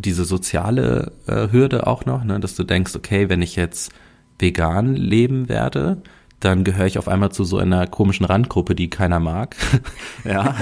[0.00, 3.92] diese soziale äh, Hürde auch noch, ne, dass du denkst, okay, wenn ich jetzt
[4.38, 6.02] vegan leben werde,
[6.40, 9.56] dann gehöre ich auf einmal zu so einer komischen Randgruppe, die keiner mag.
[10.24, 10.56] ja.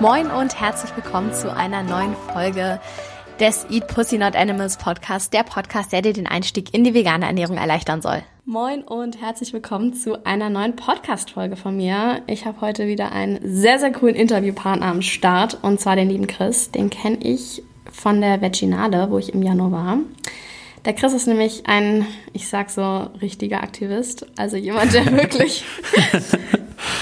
[0.00, 2.80] Moin und herzlich willkommen zu einer neuen Folge
[3.40, 7.24] des Eat Pussy Not Animals Podcast, der Podcast, der dir den Einstieg in die vegane
[7.24, 8.22] Ernährung erleichtern soll.
[8.44, 12.20] Moin und herzlich willkommen zu einer neuen Podcast-Folge von mir.
[12.26, 16.26] Ich habe heute wieder einen sehr, sehr coolen Interviewpartner am Start und zwar den lieben
[16.26, 16.70] Chris.
[16.70, 19.98] Den kenne ich von der Veginale, wo ich im Januar war.
[20.84, 24.26] Der Chris ist nämlich ein, ich sag so, richtiger Aktivist.
[24.36, 25.64] Also jemand, der wirklich,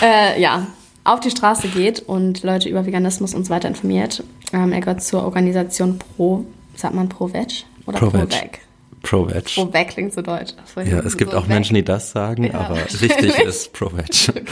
[0.02, 0.68] äh, ja,
[1.04, 4.22] auf die Straße geht und Leute über Veganismus und so weiter informiert.
[4.52, 6.44] Ähm, er gehört zur Organisation Pro,
[6.76, 8.60] sagt man Pro Veg oder Pro, Veg?
[9.02, 9.44] Pro Veg.
[9.54, 10.54] Pro Veg klingt so deutsch.
[10.76, 11.50] Ja, es gibt so auch Veg.
[11.50, 14.08] Menschen, die das sagen, ja, aber richtig ist Pro Veg.
[14.28, 14.44] Okay.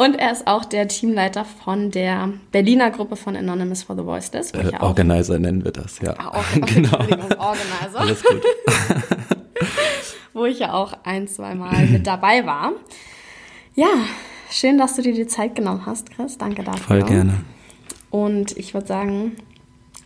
[0.00, 4.52] Und er ist auch der Teamleiter von der Berliner Gruppe von Anonymous for the Voiceless.
[4.52, 6.14] Äh, Organizer nennen wir das, ja.
[6.16, 6.96] Ah, okay, genau.
[6.96, 8.00] Organizer.
[8.00, 8.42] Alles gut.
[10.32, 12.72] wo ich ja auch ein, zwei Mal mit dabei war.
[13.74, 13.88] Ja,
[14.50, 16.36] Schön, dass du dir die Zeit genommen hast, Chris.
[16.36, 16.80] Danke dafür.
[16.80, 17.34] Voll gerne.
[18.10, 19.36] Und ich würde sagen,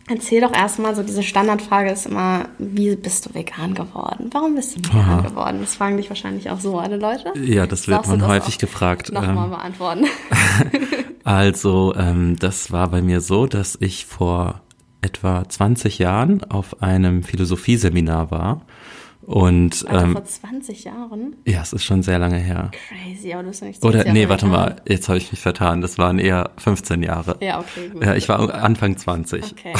[0.07, 4.29] erzähl doch erstmal, so diese Standardfrage ist immer, wie bist du vegan geworden?
[4.31, 5.21] Warum bist du vegan Aha.
[5.21, 5.57] geworden?
[5.61, 7.33] Das fragen dich wahrscheinlich auch so alle Leute.
[7.39, 9.11] Ja, das wird man häufig gefragt.
[9.11, 10.05] Nochmal ähm, beantworten.
[11.23, 14.61] also, ähm, das war bei mir so, dass ich vor
[15.01, 18.61] etwa 20 Jahren auf einem Philosophieseminar war
[19.25, 21.35] und Alter, ähm, vor 20 Jahren?
[21.45, 22.69] Ja, es ist schon sehr lange her.
[22.89, 25.81] Crazy, aber du bist ja nicht Oder nee, warte mal, jetzt habe ich mich vertan.
[25.81, 27.37] Das waren eher 15 Jahre.
[27.41, 28.03] Ja, okay, gut.
[28.03, 29.53] Ja, ich war Anfang 20.
[29.53, 29.73] Okay.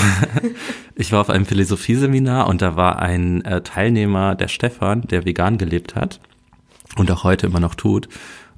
[0.95, 5.59] ich war auf einem Philosophieseminar und da war ein äh, Teilnehmer, der Stefan, der vegan
[5.59, 6.19] gelebt hat
[6.97, 8.09] und auch heute immer noch tut.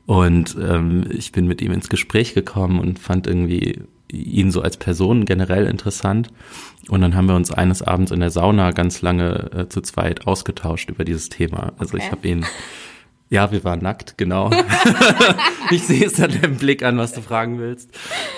[0.06, 4.78] Und ähm, ich bin mit ihm ins Gespräch gekommen und fand irgendwie ihn so als
[4.78, 6.30] Person generell interessant.
[6.90, 10.26] Und dann haben wir uns eines Abends in der Sauna ganz lange äh, zu zweit
[10.28, 11.74] ausgetauscht über dieses Thema.
[11.78, 12.06] Also okay.
[12.06, 12.46] ich habe ihn
[13.30, 14.50] ja, wir waren nackt, genau.
[15.72, 17.92] ich sehe es an dem Blick an, was du fragen willst.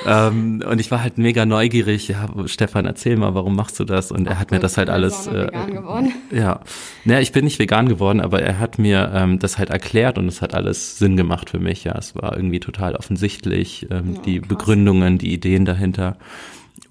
[0.06, 2.08] Ähm, und ich war halt mega neugierig.
[2.08, 4.12] Ja, Stefan, erzähl mal, warum machst du das?
[4.12, 5.28] Und er Ach, hat mir das halt alles.
[5.28, 6.14] Äh, vegan geworden.
[6.32, 6.62] Ja,
[7.06, 10.28] naja, ich bin nicht vegan geworden, aber er hat mir ähm, das halt erklärt und
[10.28, 11.84] es hat alles Sinn gemacht für mich.
[11.84, 14.48] Ja, es war irgendwie total offensichtlich, ähm, ja, die krass.
[14.48, 16.18] Begründungen, die Ideen dahinter.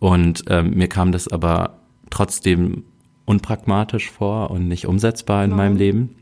[0.00, 1.78] Und ähm, mir kam das aber
[2.10, 2.84] trotzdem
[3.24, 5.64] unpragmatisch vor und nicht umsetzbar in Warum?
[5.64, 6.17] meinem Leben.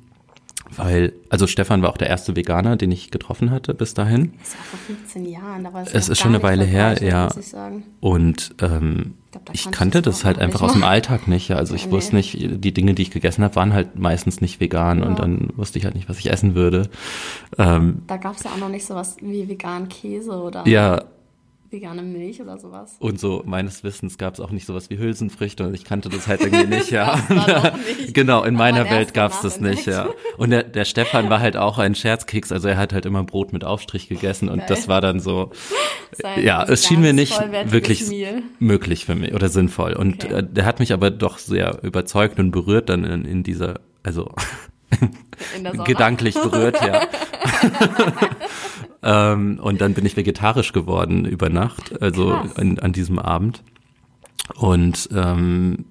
[0.74, 4.32] Weil, also Stefan war auch der erste Veganer, den ich getroffen hatte bis dahin.
[4.38, 7.28] Das auch vor 15 Jahren, da war es Es ist schon eine Weile her, ja.
[8.00, 11.48] Und ähm, ich, glaub, ich kannte das, das halt einfach aus dem Alltag nicht.
[11.48, 11.56] Ja.
[11.56, 11.92] Also ich nee.
[11.92, 15.06] wusste nicht, die Dinge, die ich gegessen habe, waren halt meistens nicht vegan ja.
[15.06, 16.88] und dann wusste ich halt nicht, was ich essen würde.
[17.58, 20.66] Ähm, da gab es ja auch noch nicht sowas wie vegan Käse oder.
[20.66, 21.04] Ja,
[21.76, 22.96] vegane Milch oder sowas.
[22.98, 26.26] Und so meines Wissens gab es auch nicht sowas wie Hülsenfrüchte und ich kannte das
[26.26, 27.18] halt irgendwie nicht, ja.
[27.98, 28.14] nicht.
[28.14, 30.08] genau, in meiner Welt gab es das nicht, ja.
[30.36, 33.52] Und der, der Stefan war halt auch ein Scherzkeks, also er hat halt immer Brot
[33.52, 34.66] mit Aufstrich gegessen und Geil.
[34.68, 35.50] das war dann so,
[36.12, 37.38] Sein ja, es schien mir nicht
[37.70, 38.42] wirklich Meal.
[38.58, 39.94] möglich für mich oder sinnvoll.
[39.94, 40.34] Und okay.
[40.34, 44.30] äh, der hat mich aber doch sehr überzeugt und berührt dann in, in dieser, also
[45.84, 47.06] gedanklich berührt, ja.
[49.02, 53.62] Ähm, und dann bin ich vegetarisch geworden über Nacht, also an, an diesem Abend.
[54.54, 55.84] Und ähm,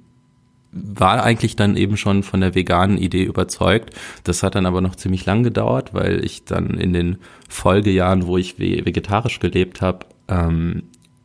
[0.71, 3.91] war eigentlich dann eben schon von der veganen Idee überzeugt.
[4.25, 7.17] Das hat dann aber noch ziemlich lang gedauert, weil ich dann in den
[7.47, 10.83] Folgejahren, wo ich vegetarisch gelebt habe, ähm,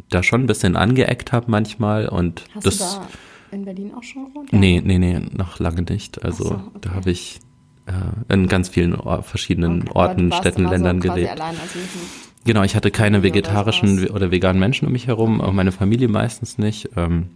[0.08, 3.08] da schon ein bisschen angeeckt habe manchmal und Hast das du da
[3.50, 4.52] in Berlin auch schon gewohnt?
[4.52, 6.24] Nee, nee, nee, noch lange nicht.
[6.24, 6.78] Also so, okay.
[6.82, 7.40] da habe ich
[7.90, 11.32] äh, in ganz vielen verschiedenen okay, Orten, Städten, Ländern so gelebt.
[11.32, 11.78] Allein, also
[12.44, 16.08] genau, ich hatte keine vegetarischen oder, oder, veganen Menschen um mich herum, auch meine Familie
[16.08, 16.90] meistens nicht.
[16.96, 17.30] Ähm,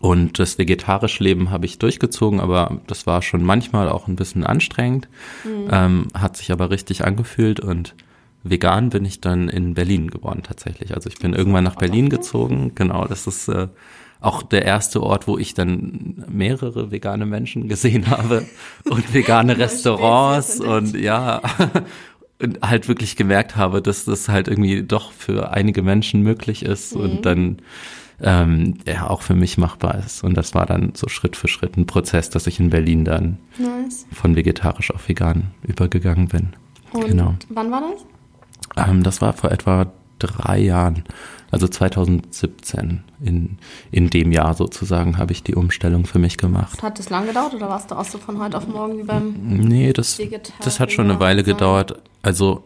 [0.00, 4.44] und das vegetarische Leben habe ich durchgezogen, aber das war schon manchmal auch ein bisschen
[4.44, 5.08] anstrengend,
[5.44, 5.68] mhm.
[5.70, 7.94] ähm, hat sich aber richtig angefühlt und
[8.42, 10.94] vegan bin ich dann in Berlin geworden tatsächlich.
[10.94, 12.72] Also ich bin irgendwann nach Berlin gezogen.
[12.74, 13.68] Genau, das ist äh,
[14.22, 18.46] auch der erste Ort, wo ich dann mehrere vegane Menschen gesehen habe
[18.84, 21.42] und vegane Restaurants und ja,
[22.40, 26.94] und halt wirklich gemerkt habe, dass das halt irgendwie doch für einige Menschen möglich ist
[26.94, 27.00] mhm.
[27.00, 27.56] und dann
[28.20, 30.22] ähm, ja auch für mich machbar ist.
[30.22, 33.38] Und das war dann so Schritt für Schritt ein Prozess, dass ich in Berlin dann
[33.58, 34.06] nice.
[34.12, 36.50] von vegetarisch auf vegan übergegangen bin.
[36.92, 37.34] Und genau.
[37.48, 38.88] wann war das?
[38.88, 41.04] Ähm, das war vor etwa drei Jahren,
[41.52, 43.58] also 2017, in,
[43.90, 46.82] in dem Jahr sozusagen, habe ich die Umstellung für mich gemacht.
[46.82, 49.34] Hat das lang gedauert oder warst du auch so von heute auf morgen wie beim
[49.38, 50.18] Nee, das,
[50.64, 52.00] das hat schon eine Weile gedauert.
[52.22, 52.64] Also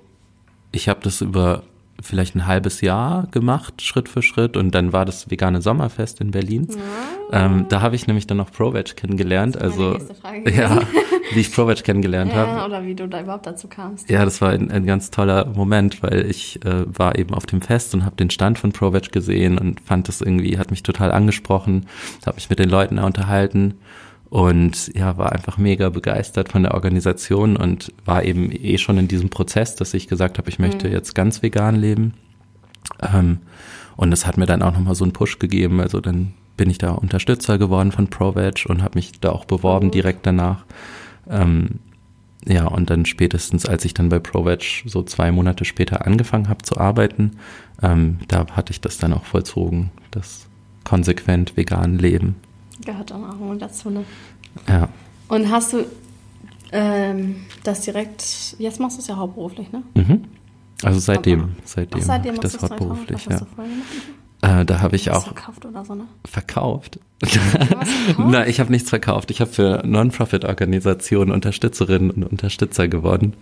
[0.71, 1.65] ich habe das über
[2.01, 4.57] vielleicht ein halbes Jahr gemacht, Schritt für Schritt.
[4.57, 6.69] Und dann war das vegane Sommerfest in Berlin.
[7.33, 7.47] Ja.
[7.47, 9.61] Ähm, da habe ich nämlich dann noch ProVeg kennengelernt.
[9.61, 9.99] Also
[10.45, 10.81] ja,
[11.33, 12.67] wie ich ProVeg kennengelernt ja, habe.
[12.67, 14.09] Oder wie du da überhaupt dazu kamst.
[14.11, 17.63] Ja, das war ein, ein ganz toller Moment, weil ich äh, war eben auf dem
[17.63, 21.13] Fest und habe den Stand von ProVeg gesehen und fand das irgendwie, hat mich total
[21.13, 21.87] angesprochen,
[22.25, 23.75] habe mich mit den Leuten unterhalten
[24.29, 29.09] und ja, war einfach mega begeistert von der Organisation und war eben eh schon in
[29.09, 30.93] diesem Prozess, dass ich gesagt habe, ich möchte mhm.
[30.93, 32.15] jetzt ganz vegan leben.
[33.01, 33.39] Ähm,
[33.97, 35.81] und das hat mir dann auch nochmal so einen Push gegeben.
[35.81, 39.87] Also dann bin ich da Unterstützer geworden von ProVeg und habe mich da auch beworben
[39.87, 39.93] mhm.
[39.93, 40.65] direkt danach.
[41.29, 41.81] Ähm,
[42.49, 46.63] ja, und dann spätestens, als ich dann bei ProVeg so zwei Monate später angefangen habe
[46.63, 47.33] zu arbeiten,
[47.83, 50.47] ähm, da hatte ich das dann auch vollzogen, das
[50.85, 52.37] konsequent vegan Leben.
[52.87, 54.05] Gehört auch mal dazu, ne?
[54.69, 54.89] Ja.
[55.29, 55.85] Und hast du
[56.73, 59.83] ähm, das direkt, jetzt machst du es ja hauptberuflich, ne?
[59.95, 60.25] Mhm.
[60.83, 64.61] Also seitdem, seitdem, Ach, seitdem ich das hauptberuflich, ja.
[64.61, 66.05] Äh, da habe ich auch verkauft oder so, ne?
[66.25, 67.01] Verkauft?
[68.19, 69.31] Nein, ich habe nichts verkauft.
[69.31, 73.35] Ich habe für Non-Profit-Organisationen Unterstützerinnen und Unterstützer geworden.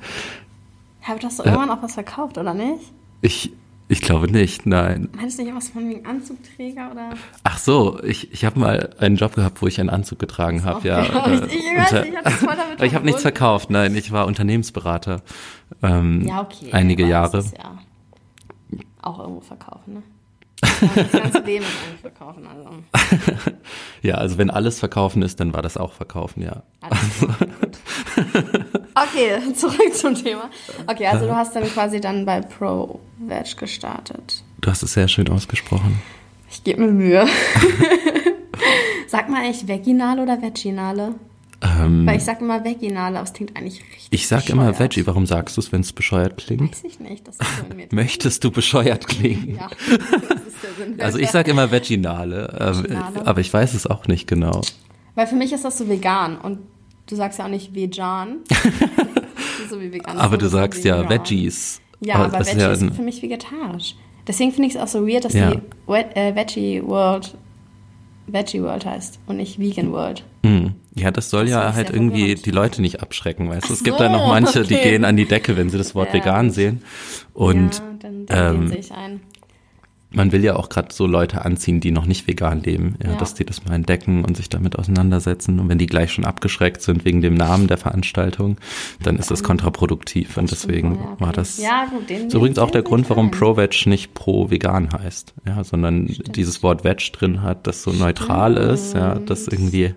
[1.03, 2.81] Hast du irgendwann äh, auch was verkauft, oder nicht?
[3.21, 3.53] Ich
[3.95, 5.09] ich glaube nicht, nein.
[5.17, 7.11] Meinst du nicht was von wegen Anzugträger oder?
[7.45, 10.87] Ach so, ich, ich habe mal einen Job gehabt, wo ich einen Anzug getragen habe,
[10.87, 11.03] ja.
[11.27, 15.23] Äh, ich, ich, unter, ich habe hab nichts verkauft, nein, ich war Unternehmensberater.
[15.83, 16.71] Ähm, ja, okay.
[16.73, 17.43] Einige Jahre.
[17.57, 17.79] Ja
[19.05, 20.03] auch irgendwo verkaufen, ne?
[20.61, 22.71] das ganze Leben eigentlich verkaufen, also.
[24.03, 26.63] ja, also wenn alles verkaufen ist, dann war das auch verkaufen, ja.
[26.81, 28.74] Alles gut.
[28.95, 30.51] Okay, zurück zum Thema.
[30.87, 34.43] Okay, also du hast dann quasi dann bei ProVeg gestartet.
[34.61, 36.01] Du hast es sehr schön ausgesprochen.
[36.51, 37.27] Ich gebe mir Mühe.
[39.09, 41.15] Sag mal eigentlich Veginale oder Veginale?
[41.63, 44.51] Ähm, Weil ich sage immer Veginale, aber es klingt eigentlich richtig Ich sag bescheuert.
[44.59, 45.07] immer Veggie.
[45.07, 46.73] Warum sagst du es, wenn es bescheuert klingt?
[46.73, 47.27] Weiß ich nicht.
[47.27, 49.57] Das ist so mir Möchtest du bescheuert klingen?
[49.57, 51.01] ja, das ist der Sinn.
[51.01, 54.61] Also ich sage immer Veginale, ähm, aber ich weiß es auch nicht genau.
[55.15, 56.59] Weil für mich ist das so vegan und
[57.07, 58.39] Du sagst ja auch nicht vegan.
[59.71, 60.17] so wie vegan.
[60.17, 61.81] Aber du sagst ja Veggies.
[62.01, 63.97] Ja, aber, aber Veggies ja sind für mich vegetarisch.
[64.27, 65.51] Deswegen finde ich es auch so weird, dass ja.
[65.51, 67.37] die äh, Veggie World
[68.27, 70.25] Veggie World heißt und nicht Vegan World.
[70.43, 70.75] Mhm.
[70.95, 72.47] Ja, das soll das ja halt irgendwie verwirrend.
[72.47, 73.73] die Leute nicht abschrecken, weißt du?
[73.73, 74.69] Es so, gibt da noch manche, okay.
[74.69, 76.83] die gehen an die Decke, wenn sie das Wort ja, vegan sehen.
[77.35, 79.21] Und ja, dann, dann ähm, ein
[80.15, 83.17] man will ja auch gerade so Leute anziehen, die noch nicht vegan leben, ja, ja,
[83.17, 85.61] dass die das mal entdecken und sich damit auseinandersetzen.
[85.61, 88.57] Und wenn die gleich schon abgeschreckt sind wegen dem Namen der Veranstaltung,
[89.03, 90.37] dann ist das kontraproduktiv.
[90.37, 94.15] Und deswegen war das ja, gut, den, ist übrigens auch der Grund, warum Pro-Veg nicht
[94.15, 96.37] pro-vegan heißt, ja, sondern Stimmt.
[96.37, 98.73] dieses Wort Veg drin hat, das so neutral Stimmt.
[98.73, 99.95] ist, ja, dass irgendwie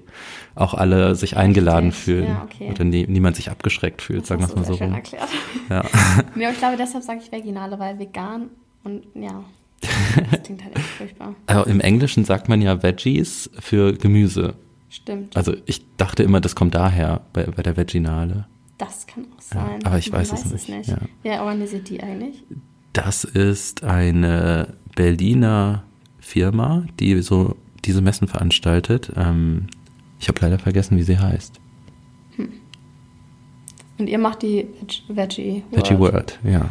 [0.55, 2.71] auch alle sich eingeladen fühlen ja, okay.
[2.71, 4.93] oder nie, niemand sich abgeschreckt fühlt, das sagen wir es mal so rum.
[4.93, 5.29] Erklärt.
[5.69, 5.83] Ja.
[6.35, 8.49] ja, ich glaube, deshalb sage ich Veginale, weil vegan
[8.83, 9.43] und ja,
[9.81, 11.35] das klingt halt echt furchtbar.
[11.45, 14.55] Also Im Englischen sagt man ja Veggies für Gemüse.
[14.89, 15.35] Stimmt.
[15.35, 18.47] Also ich dachte immer, das kommt daher bei, bei der Veginale.
[18.77, 19.79] Das kann auch sein.
[19.81, 20.69] Ja, aber ich weiß, weiß, es nicht.
[20.69, 20.89] nicht.
[20.89, 20.97] Ja.
[21.23, 22.43] Wer organisiert die eigentlich?
[22.93, 25.83] Das ist eine Berliner
[26.19, 29.11] Firma, die so diese Messen veranstaltet.
[29.15, 29.67] Ähm,
[30.19, 31.59] ich habe leider vergessen, wie sie heißt.
[32.35, 32.49] Hm.
[33.97, 34.67] Und ihr macht die
[35.07, 35.85] Veggie World.
[35.85, 36.69] Veggie World, ja.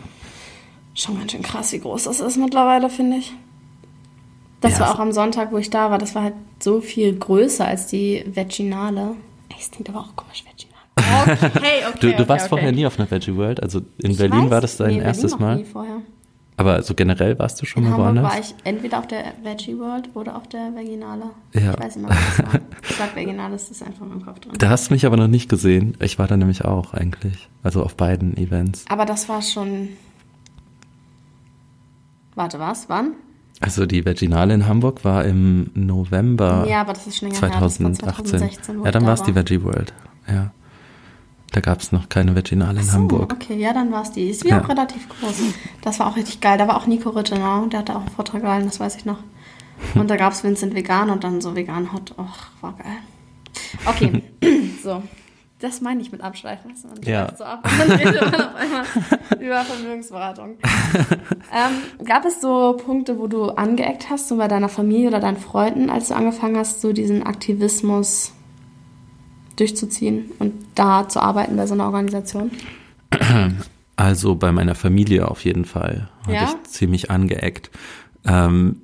[0.97, 3.35] Schon ganz schön krass, wie groß das ist mittlerweile, finde ich.
[4.63, 5.99] Das ja, war auch am Sonntag, wo ich da war.
[5.99, 9.15] Das war halt so viel größer als die Veginale.
[9.59, 10.77] Es klingt aber auch komisch, Veginale.
[11.47, 11.99] Okay, okay.
[12.01, 12.49] du, du okay, warst okay.
[12.49, 13.63] vorher nie auf einer Veggie World.
[13.63, 15.57] Also in ich Berlin weiß, war das dein nee, erstes Berlin Mal.
[15.57, 15.97] Nie vorher.
[16.57, 18.33] Aber so generell warst du schon in mal Hamburg woanders?
[18.33, 21.25] war ich entweder auf der Veggie World oder auf der Veginale.
[21.53, 21.75] Ja.
[21.75, 22.61] Ich weiß nicht mehr, was das war.
[22.89, 24.53] Ich sag Veginale, das ist einfach in meinem Kopf drin.
[24.57, 25.95] Da hast du mich aber noch nicht gesehen.
[26.01, 27.51] Ich war da nämlich auch eigentlich.
[27.63, 28.87] Also auf beiden Events.
[28.89, 29.91] Aber das war schon
[32.37, 32.89] Warte, was?
[32.89, 33.15] Wann?
[33.61, 38.05] Also die Veginale in Hamburg war im November ja, aber das ist schon 2018.
[38.05, 39.95] Her, 2016, ja, dann war es die Veggie World.
[40.29, 40.53] Ja.
[41.53, 43.33] Da gab es noch keine Veginale in so, Hamburg.
[43.33, 44.29] Okay, ja, dann war es die.
[44.29, 44.61] Ist wie ja.
[44.61, 45.41] auch relativ groß.
[45.81, 46.59] Das war auch richtig geil.
[46.59, 49.19] Da war auch Nico Rittenau, der hatte auch einen Vortrag gehalten, das weiß ich noch.
[49.95, 52.13] Und da gab es Vincent Vegan und dann so vegan Hot.
[52.19, 52.99] Och, war geil.
[53.87, 54.23] Okay,
[54.83, 55.03] so.
[55.59, 56.75] Das meine ich mit Abschweifen.
[56.87, 57.35] Man ja.
[57.37, 58.85] So ab und dann redet man auf einmal
[59.41, 60.59] über Vermögensberatung.
[61.51, 65.39] ähm, gab es so Punkte, wo du angeeckt hast, so bei deiner Familie oder deinen
[65.39, 68.33] Freunden, als du angefangen hast, so diesen Aktivismus
[69.57, 72.51] durchzuziehen und da zu arbeiten bei so einer Organisation?
[73.97, 76.11] Also bei meiner Familie auf jeden Fall.
[76.29, 76.43] Ja?
[76.43, 77.71] Hatte ich ziemlich angeeckt.
[78.27, 78.83] Ähm,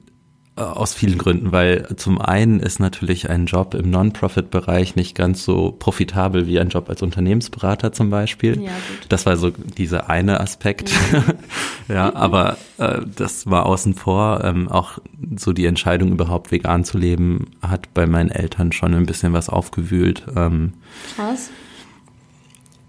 [0.55, 5.73] aus vielen Gründen, weil zum einen ist natürlich ein Job im Non-Profit-Bereich nicht ganz so
[5.73, 8.61] profitabel wie ein Job als Unternehmensberater zum Beispiel.
[8.61, 8.73] Ja.
[9.09, 10.93] Das war so dieser eine Aspekt.
[11.89, 14.45] ja, aber äh, das war außen vor.
[14.45, 14.99] Ähm, auch
[15.37, 19.49] so die Entscheidung überhaupt vegan zu leben hat bei meinen Eltern schon ein bisschen was
[19.49, 20.25] aufgewühlt.
[20.37, 20.75] Ähm,
[21.17, 21.49] Krass.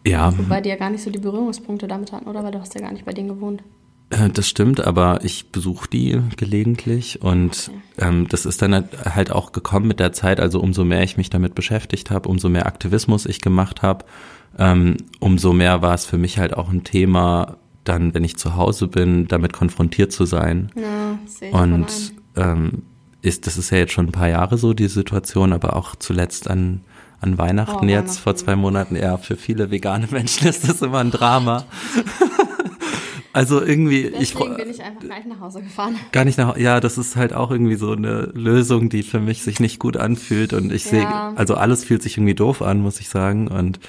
[0.05, 2.43] ja, Wobei die ja gar nicht so die Berührungspunkte damit hatten, oder?
[2.43, 3.63] Weil du hast ja gar nicht bei denen gewohnt.
[4.09, 8.73] Äh, Das stimmt, aber ich besuche die gelegentlich und ähm, das ist dann
[9.05, 10.39] halt auch gekommen mit der Zeit.
[10.39, 14.05] Also umso mehr ich mich damit beschäftigt habe, umso mehr Aktivismus ich gemacht habe,
[14.57, 18.55] ähm, umso mehr war es für mich halt auch ein Thema, dann, wenn ich zu
[18.55, 20.71] Hause bin, damit konfrontiert zu sein.
[20.75, 22.83] Ja, sehe ich Und ähm,
[23.21, 26.49] ist, das ist ja jetzt schon ein paar Jahre so, die Situation, aber auch zuletzt
[26.49, 26.81] an,
[27.19, 28.45] an Weihnachten Oh, jetzt vor Weihnachten.
[28.45, 31.65] zwei Monaten, ja, für viele vegane Menschen ist das immer ein Drama.
[33.33, 35.95] also irgendwie, ich Deswegen bin ich einfach gleich nach Hause gefahren.
[36.11, 39.41] gar nicht nach, ja, das ist halt auch irgendwie so eine Lösung, die für mich
[39.43, 41.33] sich nicht gut anfühlt und ich sehe, Ja.
[41.35, 43.79] also alles fühlt sich irgendwie doof an, muss ich sagen und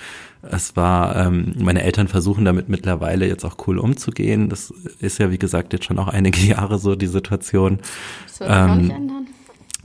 [0.42, 4.50] es war, ähm, meine Eltern versuchen damit mittlerweile jetzt auch cool umzugehen.
[4.50, 7.78] Das ist ja, wie gesagt, jetzt schon auch einige Jahre so die Situation.
[8.26, 9.26] Das wird sich Ähm, nicht ändern.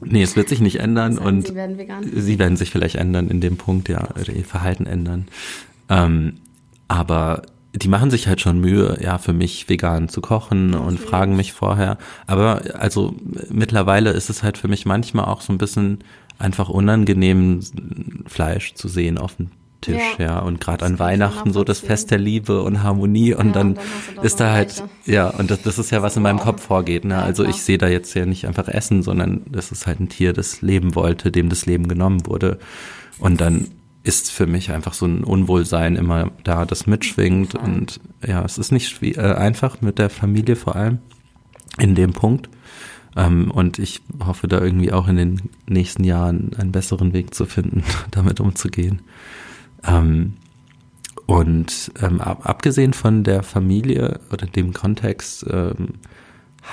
[0.01, 1.77] Nee, es wird sich nicht ändern Sagen, und sie werden
[2.13, 5.27] sie werden sich vielleicht ändern in dem Punkt, ja, ihr Verhalten ändern.
[5.89, 6.33] Ähm,
[6.89, 7.41] aber
[7.73, 11.53] die machen sich halt schon Mühe, ja, für mich vegan zu kochen und fragen mich
[11.53, 11.97] vorher.
[12.25, 13.13] Aber also
[13.49, 15.99] mittlerweile ist es halt für mich manchmal auch so ein bisschen
[16.39, 17.59] einfach unangenehm,
[18.27, 20.25] Fleisch zu sehen auf dem Tisch, Ja.
[20.25, 20.39] ja.
[20.39, 21.79] Und gerade an Weihnachten so das.
[21.79, 24.89] Fest der Liebe und Harmonie und Ja, dann, und dann da ist da halt, Leiche.
[25.05, 26.39] ja, und das, das ist ja, was in meinem.
[26.39, 27.21] Kopf vorgeht, ne?
[27.21, 30.33] Also ich sehe da jetzt ja nicht einfach Essen, sondern das ist halt ein Tier,
[30.33, 32.59] das leben wollte, dem das Leben genommen wurde.
[33.19, 33.67] Und dann
[34.09, 37.53] ist für mich einfach so ein Unwohlsein immer da, das mitschwingt.
[37.53, 40.97] Und ja, es ist nicht äh, einfach mit der Familie vor allem
[41.77, 42.49] in dem Punkt.
[43.15, 47.45] Ähm, und ich hoffe da irgendwie auch in den nächsten Jahren einen besseren Weg zu
[47.45, 49.03] finden, damit umzugehen.
[49.83, 50.33] Ähm,
[51.27, 55.99] und ähm, ab, abgesehen von der Familie oder dem Kontext ähm,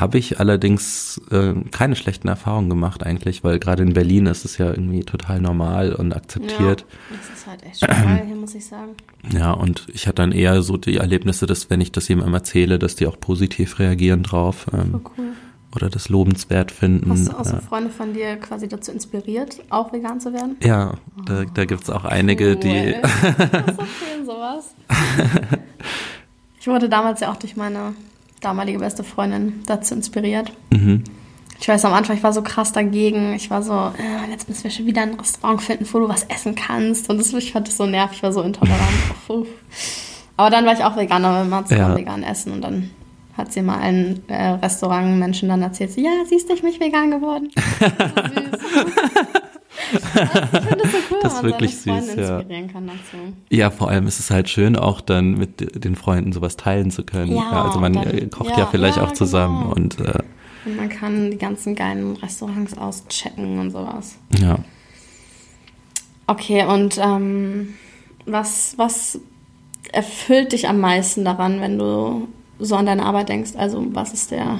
[0.00, 4.58] habe ich allerdings äh, keine schlechten Erfahrungen gemacht eigentlich, weil gerade in Berlin ist es
[4.58, 6.86] ja irgendwie total normal und akzeptiert.
[7.10, 8.92] Ja, das ist halt echt schon geil hier, muss ich sagen.
[9.32, 12.78] Ja, und ich hatte dann eher so die Erlebnisse, dass wenn ich das jemandem erzähle,
[12.78, 15.32] dass die auch positiv reagieren drauf ähm, cool.
[15.74, 17.10] oder das lobenswert finden.
[17.10, 17.60] Hast du auch so ja.
[17.60, 20.54] Freunde von dir quasi dazu inspiriert, auch vegan zu werden?
[20.62, 22.94] Ja, da, da gibt's auch einige, die.
[22.94, 23.02] Cool.
[23.02, 24.74] Was erzählen sowas?
[26.66, 27.94] Ich wurde damals ja auch durch meine
[28.46, 30.52] damalige beste Freundin dazu inspiriert.
[30.72, 31.04] Mhm.
[31.58, 33.32] Ich weiß am Anfang, ich war so krass dagegen.
[33.34, 36.24] Ich war so, äh, jetzt müssen wir schon wieder ein Restaurant finden, wo du was
[36.24, 37.08] essen kannst.
[37.08, 38.80] Und das, ich fand das so nervig, ich war so intolerant.
[39.26, 39.46] Puh.
[40.36, 41.96] Aber dann war ich auch Veganer, weil wir zusammen Ja.
[41.96, 42.52] vegan essen.
[42.52, 42.90] Und dann
[43.38, 47.10] hat sie mal allen äh, Restaurantmenschen dann erzählt, so, ja, siehst du, ich bin vegan
[47.10, 47.48] geworden.
[47.94, 49.05] So süß.
[49.92, 52.38] Ich finde das so cool, Das ist wirklich süß, ja.
[52.38, 53.16] inspirieren kann dazu.
[53.50, 57.04] Ja, vor allem ist es halt schön, auch dann mit den Freunden sowas teilen zu
[57.04, 57.34] können.
[57.36, 59.74] Ja, also man und dann- äh, kocht ja, ja, vielleicht ja, auch zusammen genau.
[59.74, 60.18] und äh,
[60.64, 64.16] Und man kann die ganzen geilen Restaurants auschecken und sowas.
[64.40, 64.58] ja.
[66.28, 67.74] Okay, und ähm,
[68.26, 69.20] was, was
[69.92, 72.26] erfüllt dich am meisten daran, wenn du
[72.58, 73.52] so an deine Arbeit denkst?
[73.56, 74.58] Also, was ist der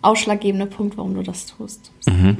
[0.00, 1.92] ausschlaggebende Punkt, warum du das tust?
[2.06, 2.38] Mhm.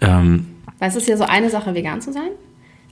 [0.00, 0.46] Ähm,
[0.78, 2.30] Weil es ist ja so eine Sache, vegan zu sein,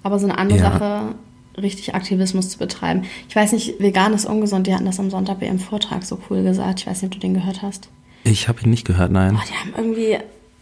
[0.02, 0.73] aber so eine andere Ja.
[0.73, 1.14] Sache,
[1.61, 3.05] richtig Aktivismus zu betreiben.
[3.28, 6.19] Ich weiß nicht, vegan ist ungesund, die hatten das am Sonntag bei ihrem Vortrag so
[6.28, 6.81] cool gesagt.
[6.81, 7.88] Ich weiß nicht, ob du den gehört hast.
[8.25, 9.38] ich habe ihn nicht gehört, nein.
[9.40, 10.19] Oh, die haben irgendwie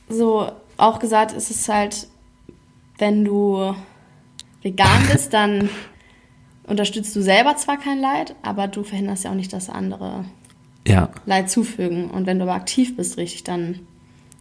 [0.09, 2.07] so auch gesagt, es ist halt,
[2.99, 3.75] wenn du
[4.62, 5.69] vegan bist, dann
[6.66, 10.25] unterstützt du selber zwar kein Leid, aber du verhinderst ja auch nicht, dass andere
[10.87, 12.11] Ja, Leid zufügen.
[12.11, 13.81] Und wenn du aber aktiv bist, richtig, dann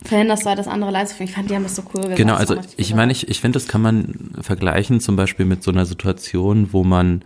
[0.03, 1.29] verhinderst du halt, dass andere Leid zufügen.
[1.29, 2.17] Ich fand, die haben das so cool gesagt.
[2.17, 2.33] genau.
[2.37, 5.71] Das Also ich meine, ich, ich finde, das kann man vergleichen zum Beispiel mit so
[5.71, 7.23] einer Situation, wo man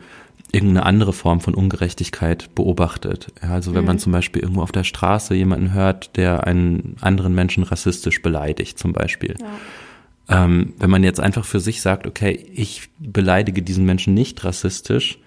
[0.51, 3.27] irgendeine andere Form von Ungerechtigkeit beobachtet.
[3.43, 3.88] Ja, also wenn Mhm.
[3.88, 8.79] man zum Beispiel irgendwo auf der Straße jemanden hört, der einen anderen Menschen rassistisch beleidigt,
[8.79, 9.36] zum Beispiel.
[9.41, 10.43] Ja.
[10.46, 15.19] Ähm, wenn man jetzt einfach für sich sagt, okay, ich beleidige diesen Menschen nicht rassistisch,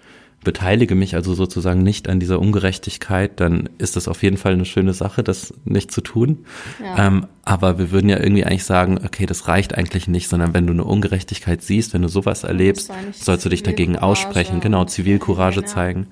[0.43, 4.65] beteilige mich also sozusagen nicht an dieser Ungerechtigkeit, dann ist das auf jeden Fall eine
[4.65, 6.45] schöne Sache, das nicht zu tun.
[6.83, 7.07] Ja.
[7.07, 10.65] Ähm, aber wir würden ja irgendwie eigentlich sagen, okay, das reicht eigentlich nicht, sondern wenn
[10.65, 15.61] du eine Ungerechtigkeit siehst, wenn du sowas erlebst, sollst du dich dagegen aussprechen, genau, Zivilcourage
[15.61, 15.65] ja.
[15.65, 16.07] zeigen.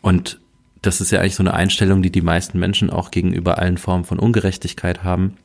[0.00, 0.40] Und
[0.82, 4.04] das ist ja eigentlich so eine Einstellung, die die meisten Menschen auch gegenüber allen Formen
[4.04, 5.36] von Ungerechtigkeit haben.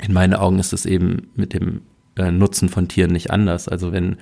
[0.00, 1.80] In meinen Augen ist es eben mit dem
[2.18, 3.68] äh, Nutzen von Tieren nicht anders.
[3.68, 4.16] Also wenn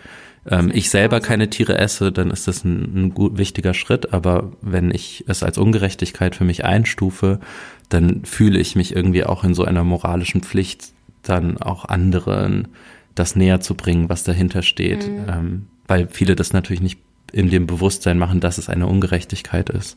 [0.49, 4.13] ähm, ich selber keine Tiere esse, dann ist das ein, ein gut wichtiger Schritt.
[4.13, 7.41] Aber wenn ich es als Ungerechtigkeit für mich einstufe,
[7.89, 12.69] dann fühle ich mich irgendwie auch in so einer moralischen Pflicht, dann auch anderen
[13.15, 15.09] das näher zu bringen, was dahinter steht.
[15.09, 15.25] Mhm.
[15.29, 16.99] Ähm, weil viele das natürlich nicht
[17.33, 19.97] in dem Bewusstsein machen, dass es eine Ungerechtigkeit ist.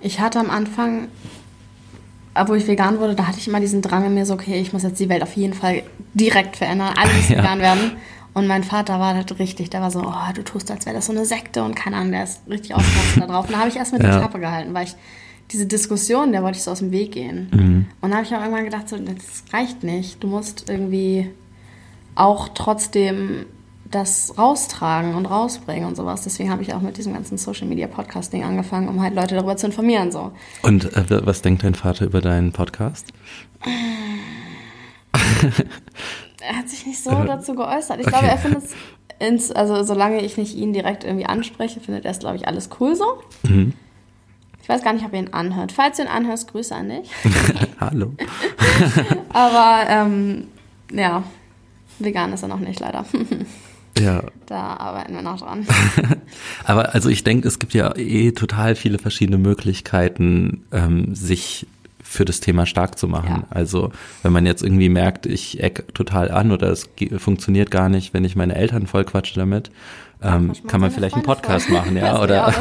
[0.00, 1.08] Ich hatte am Anfang,
[2.46, 4.72] wo ich vegan wurde, da hatte ich immer diesen Drang in mir so, okay, ich
[4.72, 5.82] muss jetzt die Welt auf jeden Fall
[6.14, 7.42] direkt verändern, alle müssen ja.
[7.42, 7.92] vegan werden.
[8.34, 11.06] Und mein Vater war halt richtig, der war so, oh, du tust, als wäre das
[11.06, 13.46] so eine Sekte und keine Ahnung, der ist richtig ausgerastet da drauf.
[13.46, 14.10] Und da habe ich erst mit ja.
[14.10, 14.96] die Klappe gehalten, weil ich
[15.52, 17.48] diese Diskussion, der wollte ich so aus dem Weg gehen.
[17.52, 17.86] Mhm.
[18.00, 20.22] Und da habe ich auch irgendwann gedacht, so, das reicht nicht.
[20.22, 21.30] Du musst irgendwie
[22.16, 23.46] auch trotzdem
[23.94, 26.22] das raustragen und rausbringen und sowas.
[26.22, 29.56] Deswegen habe ich auch mit diesem ganzen Social Media Podcasting angefangen, um halt Leute darüber
[29.56, 30.10] zu informieren.
[30.10, 30.32] So.
[30.62, 33.12] Und äh, was denkt dein Vater über deinen Podcast?
[36.46, 38.00] er hat sich nicht so äh, dazu geäußert.
[38.00, 38.18] Ich okay.
[38.18, 38.64] glaube, er findet
[39.20, 42.68] es, also solange ich nicht ihn direkt irgendwie anspreche, findet er es, glaube ich, alles
[42.80, 43.22] cool so.
[43.44, 43.74] Mhm.
[44.60, 45.72] Ich weiß gar nicht, ob er ihn anhört.
[45.72, 47.10] Falls du ihn anhörst, Grüße an dich.
[47.80, 48.14] Hallo.
[49.28, 50.48] Aber ähm,
[50.90, 51.22] ja,
[51.98, 53.04] vegan ist er noch nicht, leider.
[53.98, 54.24] Ja.
[54.46, 55.66] Da arbeiten wir noch dran.
[56.64, 61.66] Aber also ich denke, es gibt ja eh total viele verschiedene Möglichkeiten, ähm, sich
[62.02, 63.42] für das Thema stark zu machen.
[63.42, 63.46] Ja.
[63.50, 63.90] Also
[64.22, 68.24] wenn man jetzt irgendwie merkt, ich eck total an oder es funktioniert gar nicht, wenn
[68.24, 69.70] ich meine Eltern voll quatsche damit,
[70.24, 71.76] ähm, kann man vielleicht einen Podcast voll.
[71.76, 72.52] machen, ja, oder,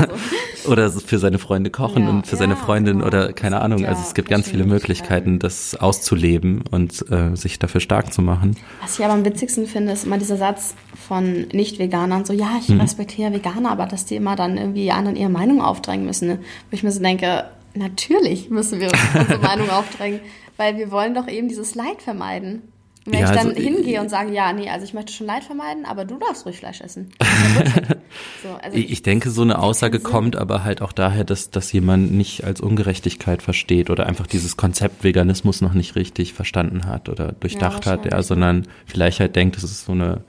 [0.63, 0.70] so.
[0.72, 3.08] oder für seine Freunde kochen ja, und für ja, seine Freundin genau.
[3.08, 3.79] oder keine Ahnung.
[3.79, 8.22] Ja, also es gibt ganz viele Möglichkeiten, das auszuleben und äh, sich dafür stark zu
[8.22, 8.58] machen.
[8.82, 10.75] Was ich aber am witzigsten finde, ist immer dieser Satz
[11.08, 12.82] von Nicht-Veganern, so, ja, ich mhm.
[12.82, 16.27] respektiere Veganer, aber dass die immer dann irgendwie anderen ihre Meinung aufdrängen müssen.
[16.27, 16.39] Ne?
[16.70, 20.20] Wo ich mir so denke, natürlich müssen wir unsere Meinung aufdrängen,
[20.58, 22.62] weil wir wollen doch eben dieses Leid vermeiden.
[23.06, 25.44] Wenn ja, ich dann also, hingehe und sage, ja, nee, also ich möchte schon Leid
[25.44, 27.12] vermeiden, aber du darfst ruhig Fleisch essen.
[28.44, 32.14] so, also ich denke, so eine Aussage kommt aber halt auch daher, dass, dass jemand
[32.14, 37.34] nicht als Ungerechtigkeit versteht oder einfach dieses Konzept Veganismus noch nicht richtig verstanden hat oder
[37.34, 40.22] durchdacht ja, hat, ja, sondern vielleicht halt denkt, es ist so eine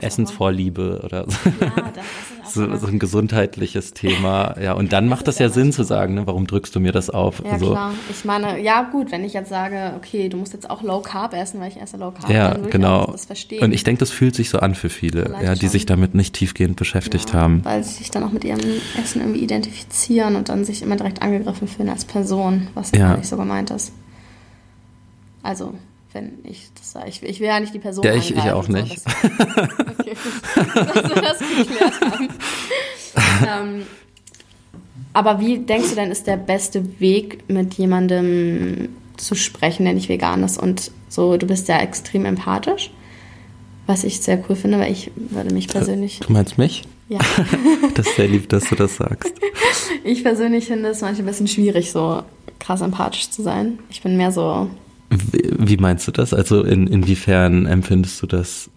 [0.00, 1.50] Essensvorliebe oder so.
[1.60, 1.92] Ja,
[2.42, 4.56] das so, so ein gesundheitliches Thema.
[4.58, 7.10] Ja, und dann macht das ja Sinn zu sagen, ne, warum drückst du mir das
[7.10, 7.42] auf?
[7.44, 7.92] Ja, also, klar.
[8.10, 11.34] Ich meine, ja gut, wenn ich jetzt sage, okay, du musst jetzt auch Low Carb
[11.34, 12.32] essen, weil ich esse Low Carb haben.
[12.34, 13.14] Ja, genau.
[13.60, 15.68] Und ich denke, das fühlt sich so an für viele, ja, die schon.
[15.70, 17.64] sich damit nicht tiefgehend beschäftigt ja, haben.
[17.64, 18.60] Weil sie sich dann auch mit ihrem
[19.02, 23.16] Essen irgendwie identifizieren und dann sich immer direkt angegriffen fühlen als Person, was ja gar
[23.18, 23.92] nicht so gemeint ist.
[25.42, 25.74] Also,
[26.12, 27.08] wenn ich das sage.
[27.08, 29.02] Ich, ich will ja nicht die Person Ja, ich, ich auch so, nicht.
[29.06, 30.16] Okay,
[30.74, 32.28] dass wir das geklärt haben.
[33.70, 33.82] ähm,
[35.12, 38.90] aber wie denkst du denn, ist der beste Weg, mit jemandem
[39.22, 40.58] zu sprechen, der nicht vegan ist.
[40.58, 42.90] Und so, du bist ja extrem empathisch,
[43.86, 46.20] was ich sehr cool finde, weil ich würde mich persönlich.
[46.20, 46.82] Du meinst mich?
[47.08, 47.18] Ja.
[47.94, 49.32] das ist sehr lieb, dass du das sagst.
[50.04, 52.24] Ich persönlich finde es manchmal ein bisschen schwierig, so
[52.58, 53.78] krass empathisch zu sein.
[53.88, 54.68] Ich bin mehr so.
[55.10, 56.34] Wie, wie meinst du das?
[56.34, 58.68] Also in, inwiefern empfindest du das?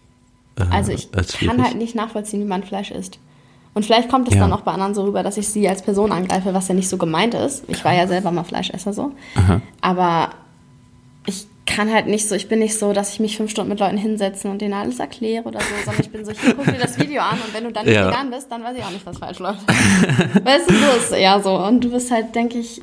[0.55, 3.17] Äh, also ich kann halt nicht nachvollziehen, wie man Fleisch isst.
[3.75, 4.39] Und vielleicht kommt es ja.
[4.39, 6.87] dann auch bei anderen so rüber, dass ich sie als Person angreife, was ja nicht
[6.87, 7.65] so gemeint ist.
[7.67, 9.11] Ich war ja selber mal Fleischesser so.
[9.35, 9.61] Aha.
[9.81, 10.29] Aber
[11.27, 13.79] ich kann halt nicht so, ich bin nicht so, dass ich mich fünf Stunden mit
[13.81, 16.79] Leuten hinsetze und denen alles erkläre oder so, sondern ich bin so, ich gucke dir
[16.79, 18.07] das Video an und wenn du dann nicht ja.
[18.07, 19.67] vegan bist, dann weiß ich auch nicht, was falsch läuft.
[19.67, 21.57] weißt du, so ist eher so.
[21.57, 22.81] Und du bist halt, denke ich,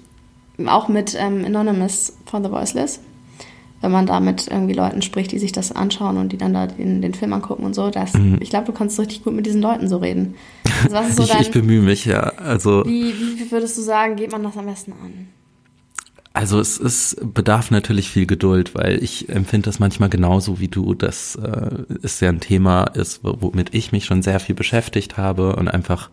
[0.66, 3.00] auch mit ähm, Anonymous for the Voiceless,
[3.82, 6.68] wenn man da mit irgendwie Leuten spricht, die sich das anschauen und die dann da
[6.68, 8.38] den, den Film angucken und so, das, mhm.
[8.40, 10.36] ich glaube, du kannst richtig gut mit diesen Leuten so reden.
[10.84, 12.20] Also was ist so ich, dein, ich bemühe mich, ja.
[12.20, 15.28] Also, wie, wie würdest du sagen, geht man das am besten an?
[16.32, 20.94] Also es ist, bedarf natürlich viel Geduld, weil ich empfinde das manchmal genauso wie du,
[20.94, 21.70] dass äh,
[22.02, 26.08] es ja ein Thema ist, womit ich mich schon sehr viel beschäftigt habe und einfach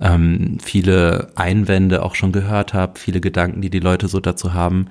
[0.00, 4.88] ähm, viele Einwände auch schon gehört habe, viele Gedanken, die die Leute so dazu haben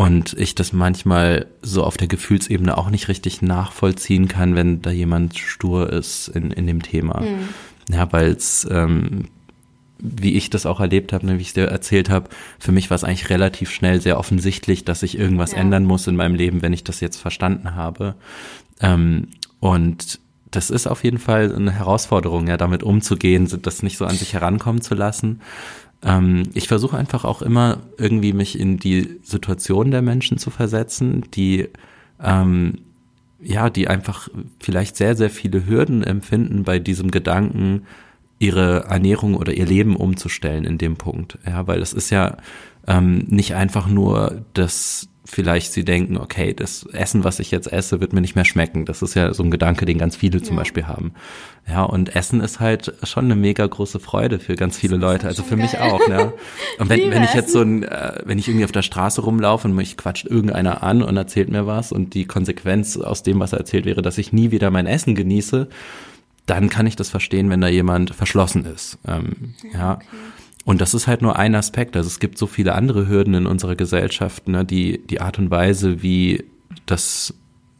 [0.00, 4.90] und ich das manchmal so auf der Gefühlsebene auch nicht richtig nachvollziehen kann, wenn da
[4.90, 7.20] jemand stur ist in, in dem Thema.
[7.20, 7.94] Mhm.
[7.94, 9.26] Ja, weil es ähm,
[9.98, 12.88] wie ich das auch erlebt habe, ne, wie ich es dir erzählt habe, für mich
[12.88, 15.58] war es eigentlich relativ schnell sehr offensichtlich, dass ich irgendwas ja.
[15.58, 18.14] ändern muss in meinem Leben, wenn ich das jetzt verstanden habe.
[18.80, 20.18] Ähm, und
[20.50, 24.32] das ist auf jeden Fall eine Herausforderung, ja, damit umzugehen, das nicht so an sich
[24.32, 25.42] herankommen zu lassen.
[26.02, 31.24] Ähm, ich versuche einfach auch immer irgendwie mich in die Situation der Menschen zu versetzen,
[31.32, 31.68] die
[32.22, 32.78] ähm,
[33.42, 34.28] ja, die einfach
[34.60, 37.86] vielleicht sehr, sehr viele Hürden empfinden bei diesem Gedanken,
[38.38, 41.38] ihre Ernährung oder ihr Leben umzustellen in dem Punkt.
[41.46, 42.38] Ja, weil es ist ja
[42.86, 48.00] ähm, nicht einfach nur das vielleicht sie denken, okay, das Essen, was ich jetzt esse,
[48.00, 48.84] wird mir nicht mehr schmecken.
[48.84, 50.62] Das ist ja so ein Gedanke, den ganz viele zum ja.
[50.62, 51.12] Beispiel haben.
[51.68, 55.42] Ja, und Essen ist halt schon eine mega große Freude für ganz viele Leute, also
[55.42, 55.66] für geil.
[55.66, 56.06] mich auch.
[56.08, 56.32] Ja.
[56.78, 59.68] Und wenn, wenn ich jetzt so ein, äh, wenn ich irgendwie auf der Straße rumlaufe
[59.68, 63.52] und mich quatscht irgendeiner an und erzählt mir was und die Konsequenz aus dem, was
[63.52, 65.68] er erzählt, wäre, dass ich nie wieder mein Essen genieße,
[66.46, 68.98] dann kann ich das verstehen, wenn da jemand verschlossen ist.
[69.06, 69.78] Ähm, ja.
[69.78, 69.94] ja.
[69.94, 70.06] Okay.
[70.64, 71.96] Und das ist halt nur ein Aspekt.
[71.96, 75.50] Also es gibt so viele andere Hürden in unserer Gesellschaft, ne, die die Art und
[75.50, 76.44] Weise, wie
[76.86, 77.34] das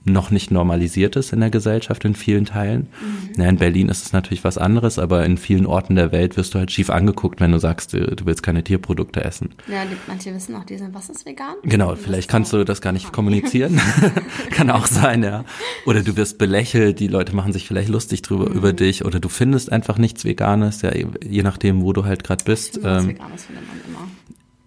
[0.04, 2.88] noch nicht normalisiert ist in der Gesellschaft in vielen Teilen.
[3.36, 3.42] Mhm.
[3.42, 6.54] Ja, in Berlin ist es natürlich was anderes, aber in vielen Orten der Welt wirst
[6.54, 9.50] du halt schief angeguckt, wenn du sagst, du, du willst keine Tierprodukte essen.
[9.68, 11.54] Ja, die, manche wissen auch, die sind, was ist vegan?
[11.64, 13.80] Genau, vielleicht kannst du das gar nicht kommunizieren.
[14.50, 15.44] Kann auch sein, ja.
[15.84, 18.56] Oder du wirst belächelt, die Leute machen sich vielleicht lustig drüber mhm.
[18.56, 22.44] über dich oder du findest einfach nichts Veganes, ja, je nachdem, wo du halt gerade
[22.44, 22.74] bist.
[22.74, 24.10] Finde, ähm, Veganes findet man immer.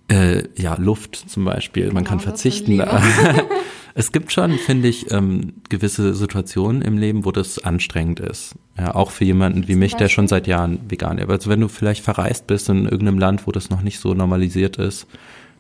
[0.09, 1.83] Äh, ja, Luft zum Beispiel.
[1.83, 2.83] Genau, man kann verzichten.
[3.95, 8.55] es gibt schon, finde ich, ähm, gewisse Situationen im Leben, wo das anstrengend ist.
[8.77, 11.29] Ja, auch für jemanden wie mich, der schon seit Jahren vegan ist.
[11.29, 14.77] Also wenn du vielleicht verreist bist in irgendeinem Land, wo das noch nicht so normalisiert
[14.77, 15.05] ist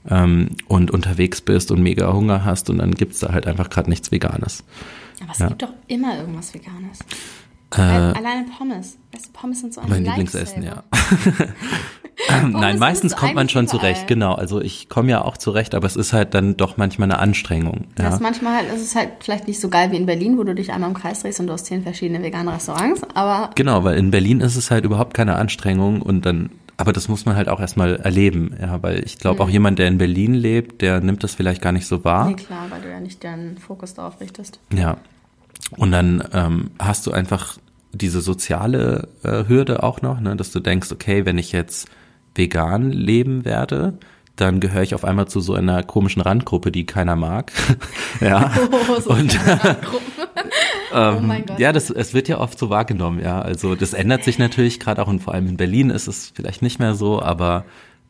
[0.09, 3.89] ähm, und unterwegs bist und mega Hunger hast und dann gibt's da halt einfach gerade
[3.89, 4.63] nichts Veganes.
[5.21, 5.47] Aber es ja.
[5.49, 6.99] gibt doch immer irgendwas Veganes.
[7.77, 8.97] Äh, Alleine Pommes.
[9.33, 10.83] Pommes sind so ein Mein Lieblingsessen, ja.
[12.47, 13.79] Nein, meistens kommt man schon überall.
[13.79, 14.33] zurecht, genau.
[14.33, 17.85] Also ich komme ja auch zurecht, aber es ist halt dann doch manchmal eine Anstrengung.
[17.97, 18.09] Ja.
[18.09, 20.55] Das manchmal halt, es ist halt vielleicht nicht so geil wie in Berlin, wo du
[20.55, 23.49] dich einmal im Kreis drehst und du hast zehn verschiedene vegane Restaurants, aber.
[23.55, 27.25] Genau, weil in Berlin ist es halt überhaupt keine Anstrengung und dann aber das muss
[27.25, 29.41] man halt auch erstmal erleben, ja, weil ich glaube, mhm.
[29.41, 32.27] auch jemand, der in Berlin lebt, der nimmt das vielleicht gar nicht so wahr.
[32.27, 34.59] Nee, klar, weil du ja nicht deinen Fokus darauf richtest.
[34.73, 34.97] Ja.
[35.77, 37.57] Und dann ähm, hast du einfach
[37.93, 41.87] diese soziale äh, Hürde auch noch, ne, dass du denkst, okay, wenn ich jetzt
[42.35, 43.97] vegan leben werde,
[44.35, 47.51] dann gehöre ich auf einmal zu so einer komischen Randgruppe, die keiner mag.
[48.19, 48.51] ja.
[48.71, 49.35] Oh, so und
[50.93, 51.59] ähm, oh mein Gott.
[51.59, 53.39] ja, das es wird ja oft so wahrgenommen, ja.
[53.41, 56.63] Also das ändert sich natürlich gerade auch und vor allem in Berlin ist es vielleicht
[56.63, 57.65] nicht mehr so, aber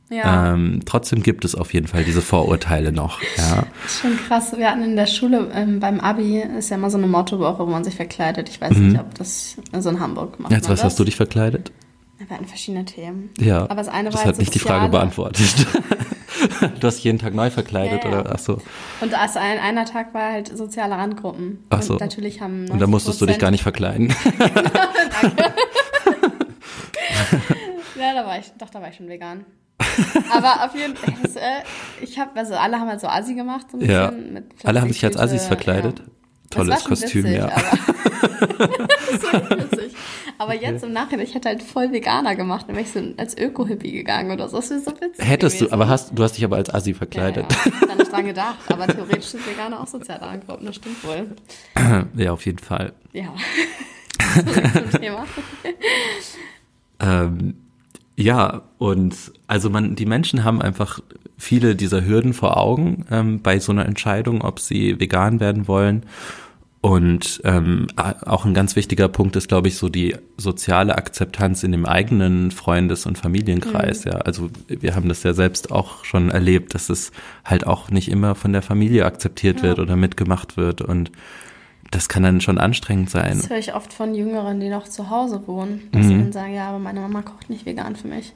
[0.10, 0.54] ja.
[0.54, 3.20] Ähm, trotzdem gibt es auf jeden Fall diese Vorurteile noch.
[3.38, 3.64] Ja.
[3.88, 4.56] Schon krass.
[4.56, 7.70] Wir hatten in der Schule ähm, beim Abi ist ja immer so eine Mottowoche, wo
[7.70, 8.48] man sich verkleidet.
[8.48, 8.90] Ich weiß mhm.
[8.90, 10.86] nicht, ob das so in Hamburg gemacht Jetzt was das.
[10.86, 11.72] hast du dich verkleidet?
[12.18, 13.32] Wir hatten verschiedene Themen.
[13.40, 13.64] Ja.
[13.64, 15.66] Aber das eine das war hat nicht die Frage beantwortet.
[16.80, 18.22] du hast jeden Tag neu verkleidet ja, ja.
[18.22, 18.62] oder ach so.
[19.02, 21.64] Und also ein, einer Tag war halt soziale Randgruppen.
[21.70, 21.94] Ach so.
[21.94, 24.14] Und natürlich haben Und da musstest du dich gar nicht verkleiden.
[24.40, 25.44] Danke.
[28.00, 29.46] ja, da war ich, doch, da war ich schon vegan.
[30.32, 33.68] Aber auf jeden Fall, äh, ich habe, also alle haben halt so Asi gemacht.
[33.72, 34.12] So ein ja.
[34.12, 36.00] Mit alle haben sich als Assis verkleidet.
[36.00, 36.06] Ja.
[36.54, 37.52] Tolles Kostüm, witzig, ja.
[39.34, 39.94] Aber, witzig.
[40.38, 40.86] aber jetzt okay.
[40.86, 44.32] im Nachhinein, ich hätte halt voll Veganer gemacht, dann wäre ich so als Öko-Hippie gegangen
[44.32, 44.58] oder so.
[44.58, 45.26] Das ist so witzig.
[45.26, 45.70] Hättest gewesen.
[45.70, 47.46] du, aber hast, du hast dich aber als Assi verkleidet.
[47.52, 47.88] Ja, ja.
[47.88, 51.28] Dann nicht dran gedacht, aber theoretisch sind Veganer auch sozial angegriffen, das stimmt wohl.
[52.16, 52.94] Ja, auf jeden Fall.
[53.14, 53.34] Ja.
[54.92, 55.26] zum Thema.
[57.00, 57.56] ähm,
[58.16, 59.16] ja, und
[59.54, 61.00] also man, die Menschen haben einfach
[61.38, 66.08] viele dieser Hürden vor Augen ähm, bei so einer Entscheidung, ob sie vegan werden wollen.
[66.82, 71.72] Und ähm, auch ein ganz wichtiger Punkt ist, glaube ich, so die soziale Akzeptanz in
[71.72, 74.06] dem eigenen Freundes- und Familienkreis.
[74.06, 74.12] Mhm.
[74.12, 77.12] Ja, also wir haben das ja selbst auch schon erlebt, dass es
[77.46, 79.64] halt auch nicht immer von der Familie akzeptiert ja.
[79.66, 81.12] wird oder mitgemacht wird und
[81.92, 83.38] das kann dann schon anstrengend sein.
[83.38, 86.10] Das höre ich oft von Jüngeren, die noch zu Hause wohnen, dass mhm.
[86.10, 88.34] sie dann sagen, ja, aber meine Mama kocht nicht vegan für mich.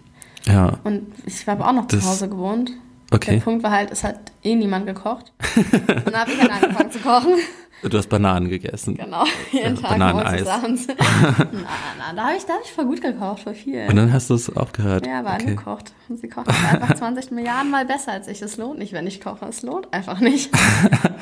[0.47, 0.79] Ja.
[0.83, 2.71] Und ich habe auch noch das, zu Hause gewohnt.
[3.11, 3.35] Okay.
[3.35, 5.31] Der Punkt war halt, es hat eh niemand gekocht.
[5.55, 7.35] Und dann habe ich halt angefangen zu kochen.
[7.83, 8.95] Du hast Bananen gegessen.
[8.95, 10.47] Genau, jeden ja, Tag Bananeneis.
[10.47, 10.87] abends.
[10.97, 10.97] na,
[11.47, 13.87] na, da habe ich, hab ich voll gut gekocht, voll viel.
[13.87, 15.05] Und dann hast du es aufgehört.
[15.05, 15.49] Ja, war okay.
[15.49, 15.93] angekocht.
[16.09, 18.41] Und sie kocht einfach 20 Milliarden Mal besser als ich.
[18.41, 19.45] Es lohnt nicht, wenn ich koche.
[19.45, 20.49] Es lohnt einfach nicht.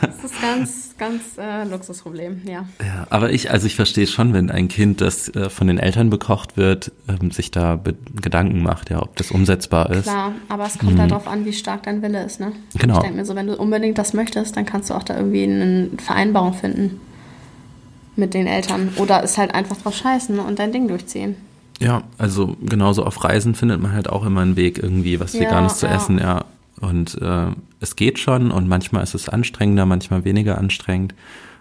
[0.01, 2.65] das ist ganz, ganz äh, Luxusproblem, ja.
[2.79, 6.09] Ja, aber ich, also ich verstehe schon, wenn ein Kind, das äh, von den Eltern
[6.09, 7.81] bekocht wird, ähm, sich da
[8.21, 10.03] Gedanken macht, ja, ob das umsetzbar ist.
[10.03, 11.01] Klar, aber es kommt mhm.
[11.01, 12.53] halt darauf an, wie stark dein Wille ist, ne?
[12.75, 12.95] Genau.
[12.97, 15.43] Ich denke mir so, wenn du unbedingt das möchtest, dann kannst du auch da irgendwie
[15.43, 16.99] eine Vereinbarung finden
[18.15, 18.89] mit den Eltern.
[18.97, 21.35] Oder ist halt einfach drauf scheißen und dein Ding durchziehen.
[21.79, 25.73] Ja, also genauso auf Reisen findet man halt auch immer einen Weg, irgendwie was Veganes
[25.73, 25.95] ja, zu ja.
[25.95, 26.45] essen, ja.
[26.79, 27.47] Und äh,
[27.79, 31.13] es geht schon und manchmal ist es anstrengender, manchmal weniger anstrengend.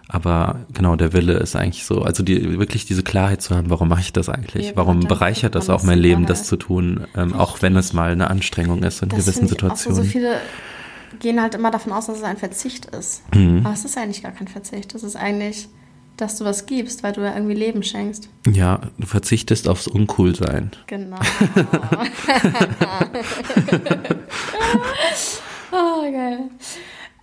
[0.07, 3.89] Aber genau, der Wille ist eigentlich so, also die, wirklich diese Klarheit zu haben, warum
[3.89, 4.67] mache ich das eigentlich?
[4.67, 8.11] Ja, warum bereichert das auch mein Leben, das zu tun, ähm, auch wenn es mal
[8.11, 9.95] eine Anstrengung ist in das gewissen Situationen.
[9.95, 10.37] So, so viele
[11.19, 13.23] gehen halt immer davon aus, dass es ein Verzicht ist.
[13.33, 13.61] Mhm.
[13.65, 14.93] Aber es ist eigentlich gar kein Verzicht.
[14.95, 15.67] Es ist eigentlich
[16.17, 18.29] dass du was gibst, weil du ja irgendwie Leben schenkst.
[18.49, 20.71] Ja, du verzichtest aufs Uncoolsein.
[20.87, 21.17] Genau.
[25.71, 26.49] oh, geil.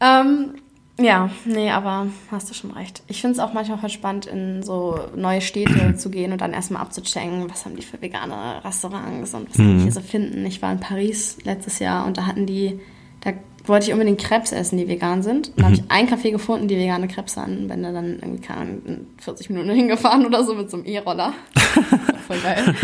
[0.00, 0.54] Ähm,
[1.00, 3.02] Ja, nee, aber hast du schon recht.
[3.08, 6.52] Ich finde es auch manchmal voll spannend, in so neue Städte zu gehen und dann
[6.52, 10.44] erstmal abzuchecken, was haben die für vegane Restaurants und was kann ich hier so finden.
[10.44, 12.78] Ich war in Paris letztes Jahr und da hatten die,
[13.20, 13.32] da
[13.64, 15.48] wollte ich unbedingt Krebs essen, die vegan sind.
[15.50, 17.68] Und da habe ich ein Café gefunden, die vegane Krebs hatten.
[17.68, 18.42] Bin da dann irgendwie
[18.86, 21.32] in 40 Minuten hingefahren oder so mit so einem E-Roller.
[22.26, 22.62] Voll geil.
[22.66, 22.76] Und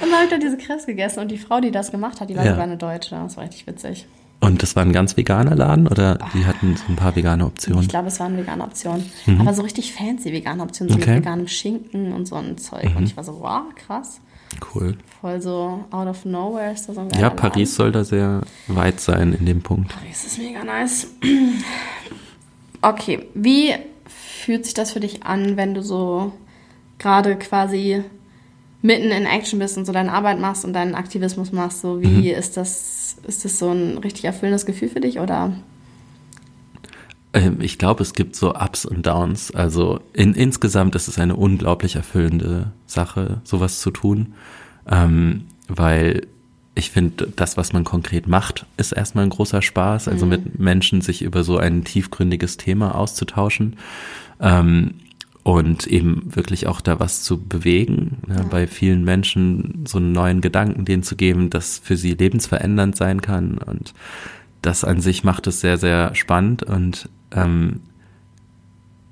[0.00, 2.36] dann habe ich da diese Krebs gegessen und die Frau, die das gemacht hat, die
[2.36, 2.50] war Ja.
[2.52, 3.10] sogar eine Deutsche.
[3.16, 4.06] Das war richtig witzig.
[4.42, 7.82] Und das war ein ganz veganer Laden oder die hatten so ein paar vegane Optionen?
[7.82, 9.04] Ich glaube, es waren vegane Optionen.
[9.38, 11.02] Aber so richtig fancy vegane Optionen, so Mhm.
[11.02, 11.10] Okay.
[11.10, 11.16] Mhm.
[11.16, 12.90] mit veganem Schinken und so ein Zeug.
[12.96, 14.20] Und ich war so, wow, krass.
[14.74, 14.96] Cool.
[15.20, 17.30] Voll so out of nowhere ist da so ein geiler Ja.
[17.30, 19.94] Paris soll da sehr weit sein in dem Punkt.
[19.94, 21.06] Paris ist mega nice.
[22.82, 23.74] Okay, wie
[24.06, 26.32] fühlt sich das für dich an, wenn du so
[26.98, 28.02] gerade quasi
[28.80, 31.82] mitten in Action bist und so deine Arbeit machst und deinen Aktivismus machst?
[31.82, 35.52] So, wie ist das, ist das so ein richtig erfüllendes Gefühl für dich oder?
[37.32, 39.50] Ähm, Ich glaube, es gibt so Ups und Downs.
[39.54, 44.34] Also in, insgesamt ist es eine unglaublich erfüllende Sache, sowas zu tun,
[44.88, 46.26] ähm, weil
[46.74, 50.08] ich finde, das, was man konkret macht, ist erstmal ein großer Spaß.
[50.08, 53.76] Also mit Menschen sich über so ein tiefgründiges Thema auszutauschen
[54.40, 54.94] ähm,
[55.42, 60.40] und eben wirklich auch da was zu bewegen, ne, bei vielen Menschen so einen neuen
[60.40, 63.58] Gedanken denen zu geben, das für sie lebensverändernd sein kann.
[63.58, 63.92] Und
[64.62, 66.62] das an sich macht es sehr, sehr spannend.
[66.62, 67.80] Und ähm,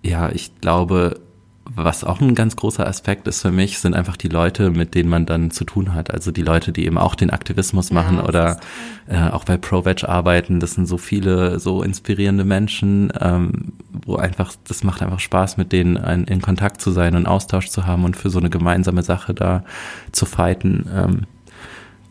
[0.02, 1.20] ja, ich glaube,
[1.70, 5.10] was auch ein ganz großer Aspekt ist für mich, sind einfach die Leute, mit denen
[5.10, 6.10] man dann zu tun hat.
[6.12, 8.60] Also die Leute, die eben auch den Aktivismus machen das oder
[9.06, 10.60] äh, auch bei ProVeg arbeiten.
[10.60, 13.72] Das sind so viele so inspirierende Menschen, ähm,
[14.06, 17.68] wo einfach, das macht einfach Spaß, mit denen ein, in Kontakt zu sein und Austausch
[17.68, 19.62] zu haben und für so eine gemeinsame Sache da
[20.10, 20.88] zu fighten.
[20.94, 21.26] Ähm,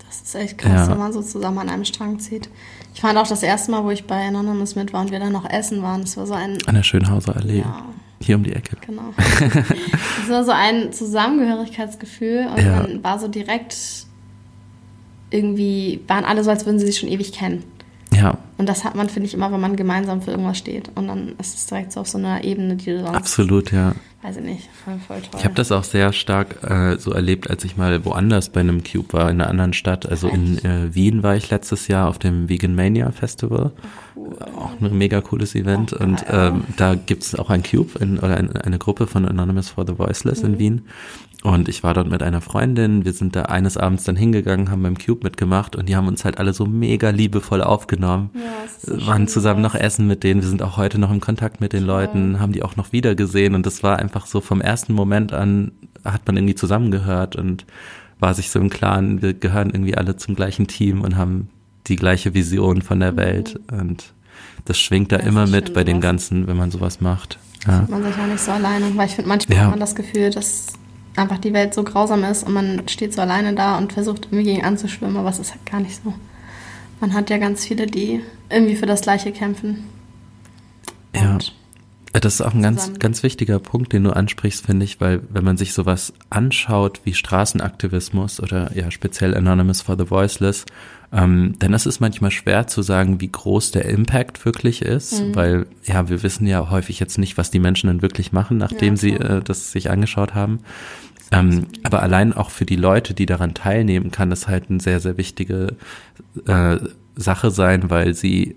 [0.06, 0.92] Das ist echt krass, Ja.
[0.92, 2.50] wenn man so zusammen an einem Strang zieht.
[2.98, 5.32] Ich fand auch das erste Mal, wo ich bei Anonymous mit war und wir dann
[5.32, 7.86] noch essen waren, das war so ein, an der Schönhauser Allee, ja,
[8.20, 8.76] hier um die Ecke.
[8.84, 9.14] genau.
[10.24, 12.82] Es war so ein Zusammengehörigkeitsgefühl und Ja.
[12.82, 13.78] man war so direkt
[15.30, 17.64] irgendwie, waren alle so, als würden sie sich schon ewig kennen.
[18.58, 20.90] Und das hat man, finde ich, immer, wenn man gemeinsam für irgendwas steht.
[20.96, 23.94] Und dann ist es direkt so auf so einer Ebene, die du sonst, absolut, ja.
[24.24, 25.40] weiß ich nicht, voll, voll toll.
[25.40, 28.84] Ich habe das auch sehr stark äh, so erlebt, als ich mal woanders bei einem
[28.84, 30.08] Cube war, in einer anderen Stadt.
[30.10, 33.74] Also in äh, Wien war ich letztes Jahr auf dem Vegan Mania Festival.
[34.56, 35.94] Auch ein mega cooles Event.
[35.94, 39.70] Oh, und ähm, da gibt's auch ein Cube in, oder ein, eine Gruppe von Anonymous
[39.70, 40.50] for the Voiceless Mhm.
[40.50, 40.82] in Wien.
[41.48, 43.06] Und ich war dort mit einer Freundin.
[43.06, 46.26] Wir sind da eines Abends dann hingegangen, haben beim Cube mitgemacht und die haben uns
[46.26, 48.32] halt alle so mega liebevoll aufgenommen.
[48.34, 48.42] Ja,
[48.98, 50.42] so waren zusammen noch essen mit denen.
[50.42, 53.16] Wir sind auch heute noch im Kontakt mit den Leuten, haben die auch noch wieder
[53.16, 55.72] gesehen und das war einfach so vom ersten Moment an
[56.04, 57.66] hat man irgendwie zusammengehört und
[58.20, 61.50] war sich so im Klaren, wir gehören irgendwie alle zum gleichen Team und haben
[61.88, 64.14] die gleiche Vision von der Welt und
[64.66, 65.22] das schwingt da Mhm.
[65.22, 66.04] Das immer mit bei den sowas.
[66.04, 67.40] Ganzen, wenn man sowas macht.
[67.66, 67.86] Ja.
[67.90, 68.86] man sich auch nicht so alleine.
[68.96, 69.64] Weil ich finde, manchmal Ja.
[69.66, 70.68] hat man das Gefühl, dass
[71.18, 74.44] einfach die Welt so grausam ist und man steht so alleine da und versucht irgendwie
[74.54, 76.14] gegen anzuschwimmen, aber es ist halt gar nicht so.
[77.00, 79.84] Man hat ja ganz viele, die irgendwie für das Gleiche kämpfen.
[81.16, 81.38] Ja.
[82.14, 85.44] Das ist auch ein ganz, ganz wichtiger Punkt, den du ansprichst, finde ich, weil wenn
[85.44, 90.66] man sich sowas anschaut wie Straßenaktivismus oder ja speziell Anonymous for the Voiceless,
[91.14, 95.36] ähm, dann ist es manchmal schwer zu sagen, wie groß der Impact wirklich ist, Mhm.
[95.36, 98.96] weil ja, wir wissen ja häufig jetzt nicht, was die Menschen dann wirklich machen, nachdem
[98.96, 100.60] Ja, sie äh, das sich angeschaut haben.
[101.32, 105.00] Ähm, aber allein auch für die Leute, die daran teilnehmen, kann das halt eine sehr,
[105.00, 105.76] sehr wichtige
[106.46, 106.78] äh,
[107.16, 108.56] Sache sein, weil sie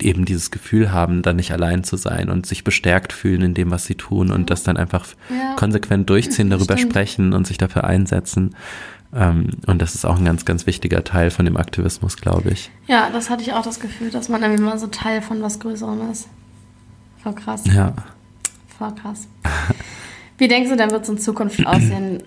[0.00, 3.70] eben dieses Gefühl haben, dann nicht allein zu sein und sich bestärkt fühlen in dem,
[3.70, 5.54] was sie tun und das dann einfach Ja.
[5.56, 6.92] konsequent durchziehen, darüber Stimmt.
[6.92, 8.54] sprechen und sich dafür einsetzen.
[9.14, 12.70] Ähm, und das ist auch ein ganz, ganz wichtiger Teil von dem Aktivismus, glaube ich.
[12.86, 15.58] ja, das hatte ich auch das Gefühl, dass man irgendwie mal so Teil von was
[15.60, 16.28] Größerem ist.
[17.22, 17.64] Voll krass.
[17.66, 17.94] Ja.
[18.78, 19.26] Voll krass.
[20.38, 22.22] Wie denkst du, denn wird es in Zukunft aussehen?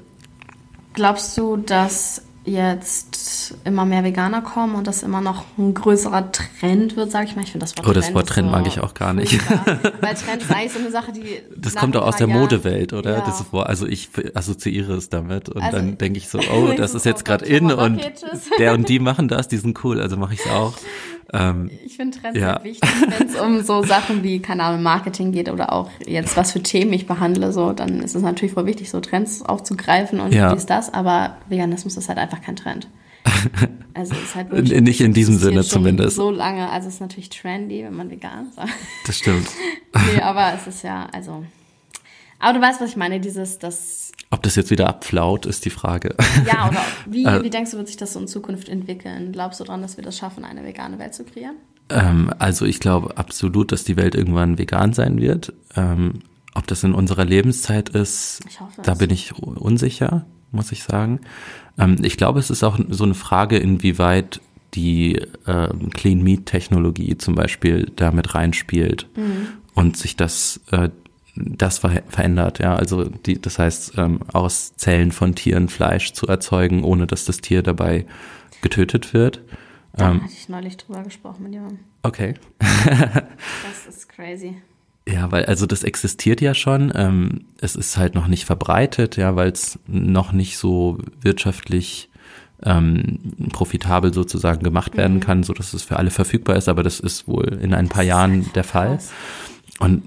[0.94, 6.96] Glaubst du, dass jetzt immer mehr Veganer kommen und das immer noch ein größerer Trend
[6.96, 7.44] wird, sag ich mal?
[7.44, 9.40] Ich finde das Wort Oh, das Wort ist Trend so mag ich auch gar nicht.
[10.02, 11.42] Weil Trend ist eigentlich so eine Sache, die.
[11.56, 13.20] Das kommt auch aus der Modewelt, oder?
[13.20, 13.22] Ja.
[13.22, 17.06] Das also ich assoziiere es damit und Also- dann denke ich so, oh, das ist
[17.06, 18.02] jetzt oh gerade in und
[18.58, 20.74] der und die machen das, die sind cool, also mache ich es auch.
[21.34, 22.62] Ähm, Ich finde Trends Ja.
[22.64, 26.52] wichtig, wenn es um so Sachen wie, keine Ahnung, Marketing geht oder auch jetzt, was
[26.52, 30.34] für Themen ich behandle, so, dann ist es natürlich voll wichtig, so Trends aufzugreifen und
[30.34, 30.54] Ja.
[30.54, 32.88] dies, das, aber Veganismus ist halt einfach kein Trend.
[33.94, 36.16] Also es ist halt In- nicht in diesem Sinne zumindest.
[36.16, 38.70] So lange, also es ist natürlich trendy, wenn man vegan sagt.
[39.06, 39.48] das stimmt.
[40.16, 41.44] nee, aber es ist ja, also.
[42.40, 45.70] Aber du weißt, was ich meine, dieses, das, Ob das jetzt wieder abflaut, ist die
[45.70, 46.16] Frage.
[46.48, 47.44] ja, oder wie, Äh.
[47.44, 49.34] wie denkst du, wird sich das so in Zukunft entwickeln?
[49.34, 51.58] Glaubst du daran, dass wir das schaffen, eine vegane Welt zu kreieren?
[51.90, 55.54] Ähm, also ich glaube absolut, dass die Welt irgendwann vegan sein wird.
[55.76, 56.22] Ähm,
[56.54, 58.42] ob das in unserer Lebenszeit ist,
[58.84, 61.20] da bin ich unsicher, muss ich sagen.
[61.78, 64.42] Ähm, ich glaube, es ist auch so eine Frage, inwieweit
[64.74, 65.16] die
[65.46, 69.48] äh, Clean Meat Technologie zum Beispiel damit reinspielt mhm.
[69.74, 70.90] und sich das äh,
[71.36, 72.76] das ver verändert, ja.
[72.76, 77.38] Also die, das heißt, ähm, aus Zellen von Tieren Fleisch zu erzeugen, ohne dass das
[77.38, 78.06] Tier dabei
[78.62, 79.42] getötet wird.
[79.94, 81.80] Da ähm, hatte ich neulich drüber gesprochen mit jemandem.
[82.04, 82.36] Okay.
[82.60, 84.58] das ist crazy.
[85.08, 86.92] Ja, weil also das existiert ja schon.
[86.96, 92.10] Ähm, es ist halt noch nicht verbreitet, ja, weil es noch nicht so wirtschaftlich
[92.64, 93.20] ähm,
[93.52, 95.22] profitabel sozusagen gemacht werden mhm.
[95.22, 96.70] kann, so dass es für alle verfügbar ist.
[96.70, 98.98] Aber das ist wohl in ein paar Jahren der Fall.
[98.98, 99.12] Krass.
[99.80, 100.04] Und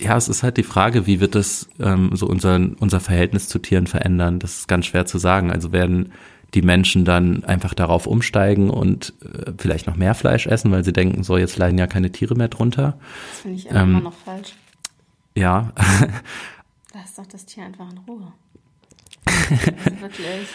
[0.00, 3.58] ja, es ist halt die Frage, wie wird das ähm, so unser, unser Verhältnis zu
[3.58, 4.38] Tieren verändern?
[4.38, 5.50] Das ist ganz schwer zu sagen.
[5.50, 6.12] Also werden
[6.54, 10.92] die Menschen dann einfach darauf umsteigen und äh, vielleicht noch mehr Fleisch essen, weil sie
[10.92, 12.98] denken, so jetzt leiden ja keine Tiere mehr drunter.
[13.30, 14.54] Das finde ich immer ähm, noch falsch.
[15.36, 15.72] Ja.
[16.94, 18.32] Lass doch das Tier einfach in Ruhe.
[19.26, 20.48] Also wirklich.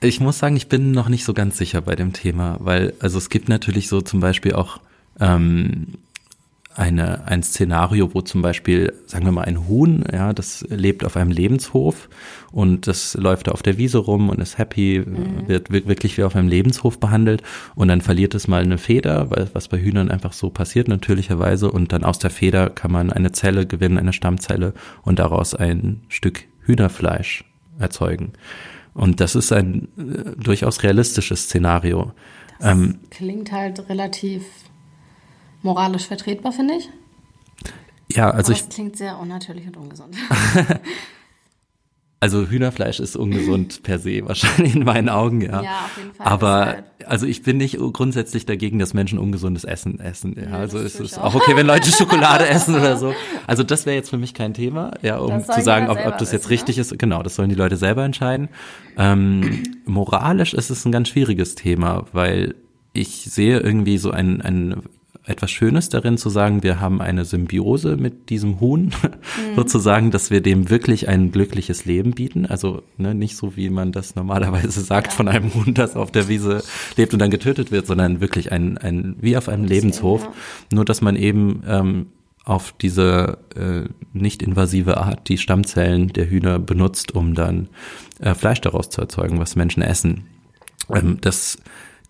[0.00, 3.18] Ich muss sagen, ich bin noch nicht so ganz sicher bei dem Thema, weil also
[3.18, 4.80] es gibt natürlich so zum Beispiel auch
[5.20, 5.98] ähm,
[6.74, 11.16] eine, ein Szenario, wo zum Beispiel, sagen wir mal, ein Huhn, ja, das lebt auf
[11.16, 12.08] einem Lebenshof
[12.50, 15.48] und das läuft da auf der Wiese rum und ist happy, mhm.
[15.48, 17.42] wird wirklich wie auf einem Lebenshof behandelt
[17.74, 21.70] und dann verliert es mal eine Feder, weil, was bei Hühnern einfach so passiert natürlicherweise
[21.70, 26.02] und dann aus der Feder kann man eine Zelle gewinnen, eine Stammzelle und daraus ein
[26.08, 27.44] Stück Hühnerfleisch
[27.78, 28.32] erzeugen.
[28.94, 32.12] Und das ist ein äh, durchaus realistisches Szenario.
[32.58, 34.44] Das ähm, klingt halt relativ
[35.62, 36.88] moralisch vertretbar, finde ich.
[38.14, 38.68] Ja, also Aber ich.
[38.68, 40.14] klingt sehr unnatürlich und ungesund.
[42.20, 45.62] also Hühnerfleisch ist ungesund per se, wahrscheinlich in meinen Augen, ja.
[45.62, 46.26] Ja, auf jeden Fall.
[46.26, 50.36] Aber also ich bin nicht grundsätzlich dagegen, dass Menschen ungesundes Essen essen.
[50.36, 53.14] Ja, ja also es ist auch okay, wenn Leute Schokolade essen oder so.
[53.46, 56.32] Also das wäre jetzt für mich kein Thema, ja, um zu sagen, ob, ob das
[56.32, 56.82] jetzt wissen, richtig ne?
[56.82, 56.98] ist.
[56.98, 58.50] Genau, das sollen die Leute selber entscheiden.
[58.98, 62.54] Ähm, moralisch ist es ein ganz schwieriges Thema, weil
[62.92, 64.82] ich sehe irgendwie so ein, ein
[65.24, 68.90] etwas Schönes darin zu sagen, wir haben eine Symbiose mit diesem Huhn, mhm.
[69.56, 72.46] sozusagen, dass wir dem wirklich ein glückliches Leben bieten.
[72.46, 75.12] Also ne, nicht so, wie man das normalerweise sagt ja.
[75.12, 76.62] von einem Huhn, das auf der Wiese
[76.96, 80.24] lebt und dann getötet wird, sondern wirklich ein, ein wie auf einem Lebenshof.
[80.24, 80.32] Ja.
[80.72, 82.06] Nur, dass man eben ähm,
[82.44, 87.68] auf diese äh, nicht invasive Art die Stammzellen der Hühner benutzt, um dann
[88.18, 90.24] äh, Fleisch daraus zu erzeugen, was Menschen essen.
[90.90, 91.58] Ähm, das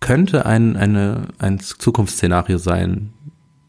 [0.03, 3.13] könnte ein, eine, ein Zukunftsszenario sein,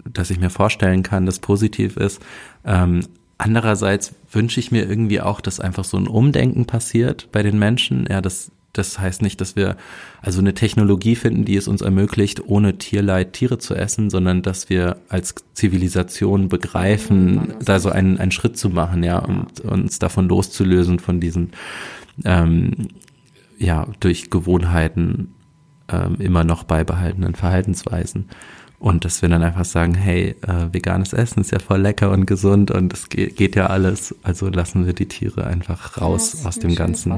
[0.05, 2.21] das ich mir vorstellen kann, das positiv ist.
[2.65, 3.07] Ähm,
[3.39, 8.09] andererseits wünsche ich mir irgendwie auch, dass einfach so ein Umdenken passiert bei den Menschen.
[8.11, 9.77] Ja, das, das heißt nicht, dass wir
[10.23, 14.69] also eine Technologie finden, die es uns ermöglicht, ohne Tierleid Tiere zu essen, sondern dass
[14.69, 20.29] wir als Zivilisation begreifen, da so einen, einen Schritt zu machen, ja, und uns davon
[20.29, 21.53] loszulösen, von diesen,
[22.25, 22.89] ähm,
[23.57, 25.34] ja, durch Gewohnheiten
[25.89, 28.29] ähm, immer noch beibehaltenen Verhaltensweisen.
[28.79, 32.27] Und dass wir dann einfach sagen, hey, äh, veganes Essen ist ja voll lecker und
[32.27, 36.49] gesund und es geht, geht ja alles, also lassen wir die Tiere einfach raus ja,
[36.49, 37.17] aus dem Ganzen.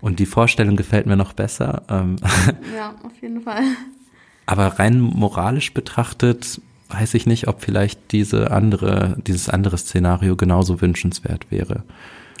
[0.00, 1.82] Und die Vorstellung gefällt mir noch besser.
[1.90, 2.16] Ähm,
[2.74, 3.62] ja, auf jeden Fall.
[4.46, 10.80] Aber rein moralisch betrachtet weiß ich nicht, ob vielleicht diese andere, dieses andere Szenario genauso
[10.80, 11.82] wünschenswert wäre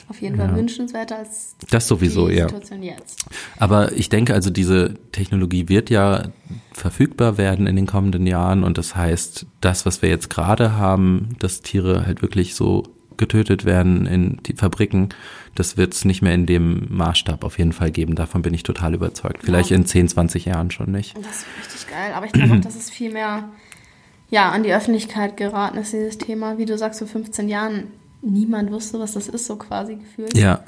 [0.08, 2.48] auf jeden Fall wünschenswerter als das sowieso, die ja.
[2.48, 3.24] Situation jetzt.
[3.56, 6.28] Aber ich denke also, diese Technologie wird ja
[6.72, 11.30] verfügbar werden in den kommenden Jahren und das heißt, das, was wir jetzt gerade haben,
[11.38, 12.84] dass Tiere halt wirklich so
[13.16, 15.10] getötet werden in die Fabriken,
[15.54, 18.16] das wird es nicht mehr in dem Maßstab auf jeden Fall geben.
[18.16, 19.42] Davon bin ich total überzeugt.
[19.42, 19.76] Vielleicht ja.
[19.76, 21.16] in 10, 20 Jahren schon nicht.
[21.16, 22.12] Das ist richtig geil.
[22.14, 23.48] Aber ich glaube auch, dass es viel mehr
[24.30, 26.58] ja, an die Öffentlichkeit geraten ist, dieses Thema.
[26.58, 27.84] Wie du sagst, vor 15 Jahren
[28.24, 30.36] niemand wusste, was das ist, so quasi gefühlt.
[30.36, 30.60] Ja.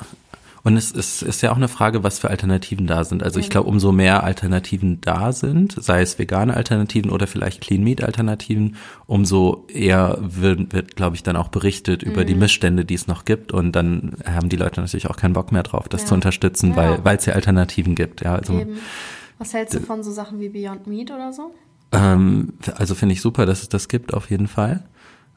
[0.67, 3.23] Und es ist, ist ja auch eine Frage, was für Alternativen da sind.
[3.23, 7.85] Also ich glaube, umso mehr Alternativen da sind, sei es vegane Alternativen oder vielleicht Clean
[7.85, 8.75] Meat Alternativen,
[9.07, 12.11] umso eher wird, wird glaube ich, dann auch berichtet mhm.
[12.11, 12.41] über die mhm.
[12.41, 13.53] Missstände, die es noch gibt.
[13.53, 16.09] Und dann haben die Leute natürlich auch keinen Bock mehr drauf, das ja.
[16.09, 16.77] zu unterstützen, ja.
[16.77, 18.23] weil weil es ja Alternativen gibt.
[18.23, 18.79] Ja, also, Eben.
[19.39, 21.55] Was hältst du von so Sachen wie Beyond Meat oder so?
[21.93, 24.83] Ähm, also finde ich super, dass es das gibt, auf jeden Fall.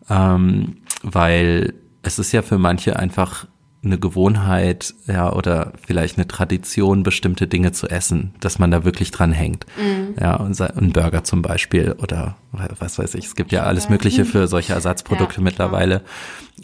[0.10, 3.46] Ähm, weil es ist ja für manche einfach
[3.82, 9.12] eine Gewohnheit, ja, oder vielleicht eine Tradition, bestimmte Dinge zu essen, dass man da wirklich
[9.12, 9.66] dran hängt.
[9.78, 10.20] Mm.
[10.20, 13.26] Ja, ein Burger zum Beispiel oder was weiß ich.
[13.26, 16.02] Es gibt ja alles Mögliche für solche Ersatzprodukte ja, mittlerweile.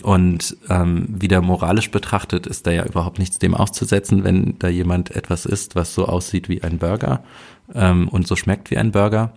[0.03, 5.11] Und ähm, wieder moralisch betrachtet ist da ja überhaupt nichts dem auszusetzen, wenn da jemand
[5.11, 7.23] etwas isst, was so aussieht wie ein Burger
[7.73, 9.31] ähm, und so schmeckt wie ein Burger.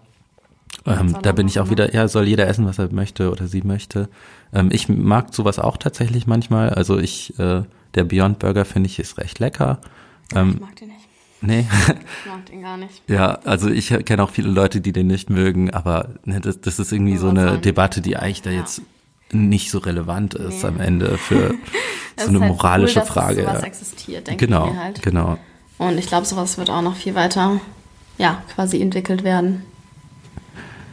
[0.89, 3.63] Ähm, da bin ich auch wieder, ja, soll jeder essen, was er möchte oder sie
[3.63, 4.09] möchte.
[4.53, 6.71] Ähm, ich mag sowas auch tatsächlich manchmal.
[6.71, 7.63] Also ich, äh,
[7.95, 9.81] der Beyond Burger finde ich ist recht lecker.
[10.35, 11.09] Ähm, ich mag den nicht.
[11.41, 11.67] Nee.
[11.69, 13.03] Ich mag den gar nicht.
[13.07, 16.79] ja, also ich kenne auch viele Leute, die den nicht mögen, aber ne, das, das
[16.79, 18.61] ist irgendwie so eine Debatte, die eigentlich da ja.
[18.61, 18.83] jetzt
[19.31, 20.69] nicht so relevant ist nee.
[20.69, 21.55] am Ende für
[22.17, 23.43] so eine halt moralische cool, Frage.
[23.43, 25.03] Dass sowas existiert, denke genau, ich mir halt.
[25.03, 25.39] Genau.
[25.77, 27.61] Und ich glaube, sowas wird auch noch viel weiter,
[28.17, 29.63] ja, quasi entwickelt werden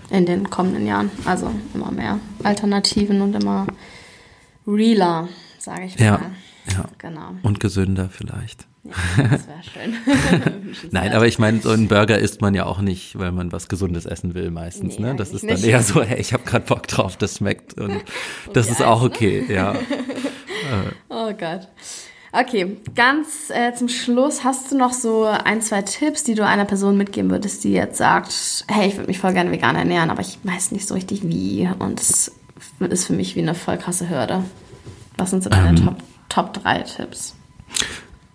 [0.10, 1.12] in den kommenden Jahren.
[1.26, 3.68] Also immer mehr Alternativen und immer
[4.68, 5.28] realer,
[5.60, 6.06] sage ich mal.
[6.06, 6.22] Ja,
[6.72, 6.86] ja.
[6.98, 7.36] Genau.
[7.44, 8.68] Und gesünder vielleicht.
[8.84, 9.96] Ja, das wäre schön.
[10.92, 13.68] Nein, aber ich meine, so einen Burger isst man ja auch nicht, weil man was
[13.68, 15.00] Gesundes essen will meistens.
[15.00, 15.16] Nee, ne?
[15.16, 15.66] Das ist dann nicht.
[15.66, 18.04] eher so, hey, ich habe gerade Bock drauf, das schmeckt und
[18.54, 19.76] das ist auch okay, ja.
[21.10, 21.68] oh Gott.
[22.38, 26.66] Okay, ganz äh, zum Schluss hast du noch so ein, zwei Tipps, die du einer
[26.66, 30.20] Person mitgeben würdest, die jetzt sagt, hey, ich würde mich voll gerne vegan ernähren, aber
[30.20, 32.34] ich weiß nicht so richtig wie und es
[32.90, 34.44] ist für mich wie eine voll krasse Hürde.
[35.18, 35.96] Was sind so deine ähm, Top,
[36.28, 37.36] Top 3 Tipps?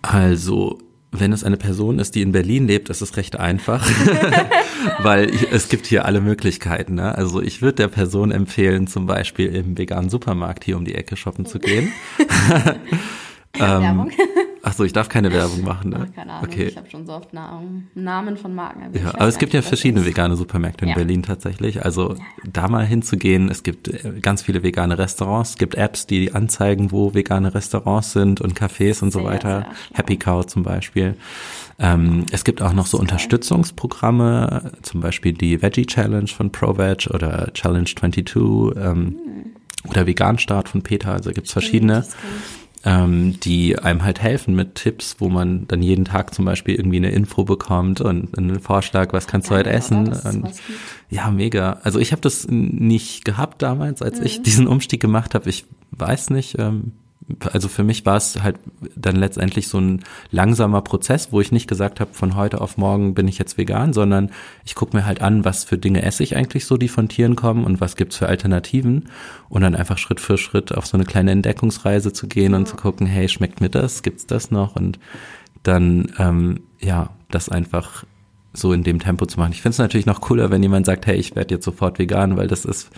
[0.01, 0.79] Also,
[1.11, 3.87] wenn es eine Person ist, die in Berlin lebt, ist es recht einfach,
[4.99, 6.95] weil es gibt hier alle Möglichkeiten.
[6.95, 7.15] Ne?
[7.15, 11.15] Also ich würde der Person empfehlen, zum Beispiel im veganen Supermarkt hier um die Ecke
[11.15, 11.91] shoppen zu gehen.
[13.59, 14.11] ähm, Werbung.
[14.63, 16.07] Achso, ich darf keine Werbung machen, ne?
[16.07, 16.67] Ach, keine Ahnung, okay.
[16.67, 18.93] ich habe schon so oft Namen von Marken.
[18.93, 20.95] Ja, aber es gibt ja verschiedene vegane Supermärkte in ja.
[20.95, 21.83] Berlin tatsächlich.
[21.83, 22.19] Also ja.
[22.51, 26.91] da mal hinzugehen, es gibt äh, ganz viele vegane Restaurants, es gibt Apps, die anzeigen,
[26.91, 29.65] wo vegane Restaurants sind und Cafés und so weiter.
[29.93, 31.15] Happy Cow zum Beispiel.
[31.79, 37.51] Ähm, es gibt auch noch so Unterstützungsprogramme, zum Beispiel die Veggie Challenge von ProVeg oder
[37.53, 39.15] Challenge 22 ähm, hm.
[39.89, 41.13] oder Vegan Start von Peter.
[41.13, 42.05] Also gibt's verschiedene
[42.83, 46.97] ähm, die einem halt helfen mit Tipps, wo man dann jeden Tag zum Beispiel irgendwie
[46.97, 50.07] eine Info bekommt und einen Vorschlag, was kannst du heute essen.
[50.09, 50.53] Und,
[51.09, 51.79] ja, mega.
[51.83, 54.25] Also ich habe das nicht gehabt damals, als mhm.
[54.25, 55.49] ich diesen Umstieg gemacht habe.
[55.49, 56.93] Ich weiß nicht, ähm,
[57.51, 58.57] also für mich war es halt
[58.95, 63.13] dann letztendlich so ein langsamer Prozess, wo ich nicht gesagt habe, von heute auf morgen
[63.13, 64.31] bin ich jetzt vegan, sondern
[64.65, 67.35] ich gucke mir halt an, was für Dinge esse ich eigentlich so, die von Tieren
[67.35, 69.09] kommen und was gibt's für Alternativen.
[69.49, 72.75] Und dann einfach Schritt für Schritt auf so eine kleine Entdeckungsreise zu gehen und zu
[72.75, 74.75] gucken, hey, schmeckt mir das, gibt's das noch?
[74.75, 74.99] Und
[75.63, 78.05] dann ähm, ja, das einfach
[78.53, 79.53] so in dem Tempo zu machen.
[79.53, 82.37] Ich finde es natürlich noch cooler, wenn jemand sagt, hey, ich werde jetzt sofort vegan,
[82.37, 82.89] weil das ist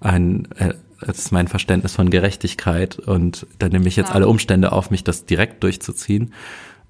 [0.00, 4.14] ein äh, das ist mein Verständnis von Gerechtigkeit und da nehme ich jetzt ja.
[4.14, 6.32] alle Umstände auf mich, das direkt durchzuziehen.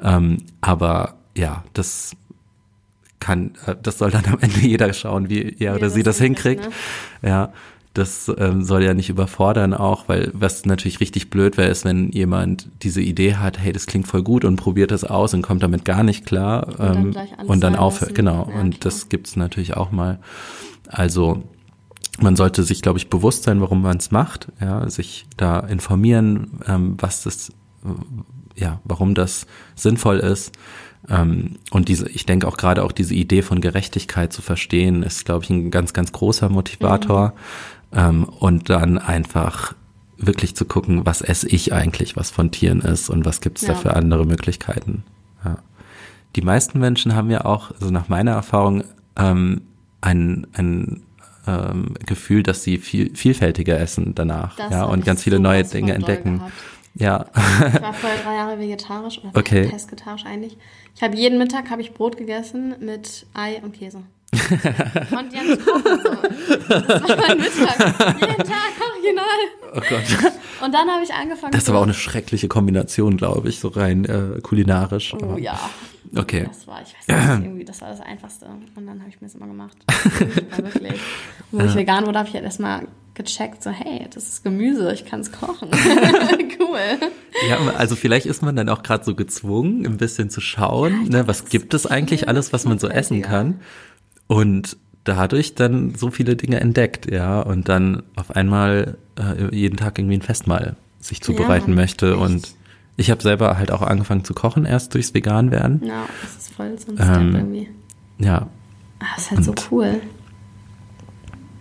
[0.00, 2.16] Ähm, aber ja, das
[3.20, 6.64] kann, äh, das soll dann am Ende jeder schauen, wie er oder sie das hinkriegt.
[7.22, 7.28] Ne?
[7.28, 7.52] Ja,
[7.94, 12.10] das ähm, soll ja nicht überfordern auch, weil was natürlich richtig blöd wäre, ist, wenn
[12.10, 15.62] jemand diese Idee hat, hey, das klingt voll gut und probiert das aus und kommt
[15.62, 18.14] damit gar nicht klar ähm, und dann, und dann aufhört.
[18.14, 20.20] Genau, ja, und das gibt's natürlich auch mal.
[20.86, 21.42] Also
[22.20, 26.60] man sollte sich, glaube ich, bewusst sein, warum man es macht, ja, sich da informieren,
[26.66, 27.50] ähm, was das,
[27.84, 29.46] äh, ja, warum das
[29.76, 30.52] sinnvoll ist.
[31.08, 35.24] Ähm, und diese, ich denke auch gerade auch diese Idee von Gerechtigkeit zu verstehen, ist,
[35.24, 37.34] glaube ich, ein ganz, ganz großer Motivator.
[37.92, 37.98] Mhm.
[37.98, 39.74] Ähm, und dann einfach
[40.18, 43.68] wirklich zu gucken, was esse ich eigentlich, was von Tieren ist und was gibt's ja.
[43.68, 45.04] da für andere Möglichkeiten.
[45.44, 45.58] Ja.
[46.36, 48.84] Die meisten Menschen haben ja auch, also nach meiner Erfahrung,
[49.16, 49.62] ähm,
[50.00, 51.02] ein, ein
[51.48, 55.94] ähm, Gefühl, dass sie viel vielfältiger essen danach, das ja, und ganz viele neue Dinge
[55.94, 56.42] entdecken.
[56.94, 57.26] Ja.
[57.34, 59.70] Ich war vorher drei Jahre vegetarisch oder okay.
[59.72, 60.56] vegetarisch eigentlich.
[60.94, 64.02] Ich habe jeden Mittag habe ich Brot gegessen mit Ei und Käse.
[64.32, 66.00] Ja nicht kochen.
[66.02, 66.74] So.
[66.80, 68.20] Das war mein Mittag.
[68.20, 69.24] Jeden Tag original.
[69.74, 70.32] Oh Gott.
[70.64, 71.52] Und dann habe ich angefangen.
[71.52, 75.14] Das ist aber auch eine schreckliche Kombination, glaube ich, so rein äh, kulinarisch.
[75.14, 75.38] Oh aber.
[75.38, 75.58] ja.
[76.16, 76.44] Okay.
[76.46, 78.46] Das war, ich weiß nicht, irgendwie, das war das Einfachste.
[78.46, 79.76] Und dann habe ich mir das immer gemacht.
[80.56, 81.00] wirklich.
[81.50, 85.04] Wo ich vegan wurde, habe ich halt erstmal gecheckt, so, hey, das ist Gemüse, ich
[85.04, 85.68] kann es kochen.
[86.60, 87.10] cool.
[87.48, 91.22] Ja, also vielleicht ist man dann auch gerade so gezwungen, ein bisschen zu schauen, ja,
[91.22, 93.60] ne, was gibt es eigentlich alles, was man so essen kann.
[94.28, 99.98] Und dadurch dann so viele Dinge entdeckt, ja, und dann auf einmal äh, jeden Tag
[99.98, 102.20] irgendwie ein Festmahl sich zubereiten ja, möchte echt.
[102.20, 102.57] und
[102.98, 105.82] ich habe selber halt auch angefangen zu kochen, erst durchs Vegan werden.
[105.84, 107.68] Ja, das ist voll so ein Step ähm, irgendwie.
[108.18, 108.48] Ja.
[108.98, 110.00] Ah, das ist halt Und so cool.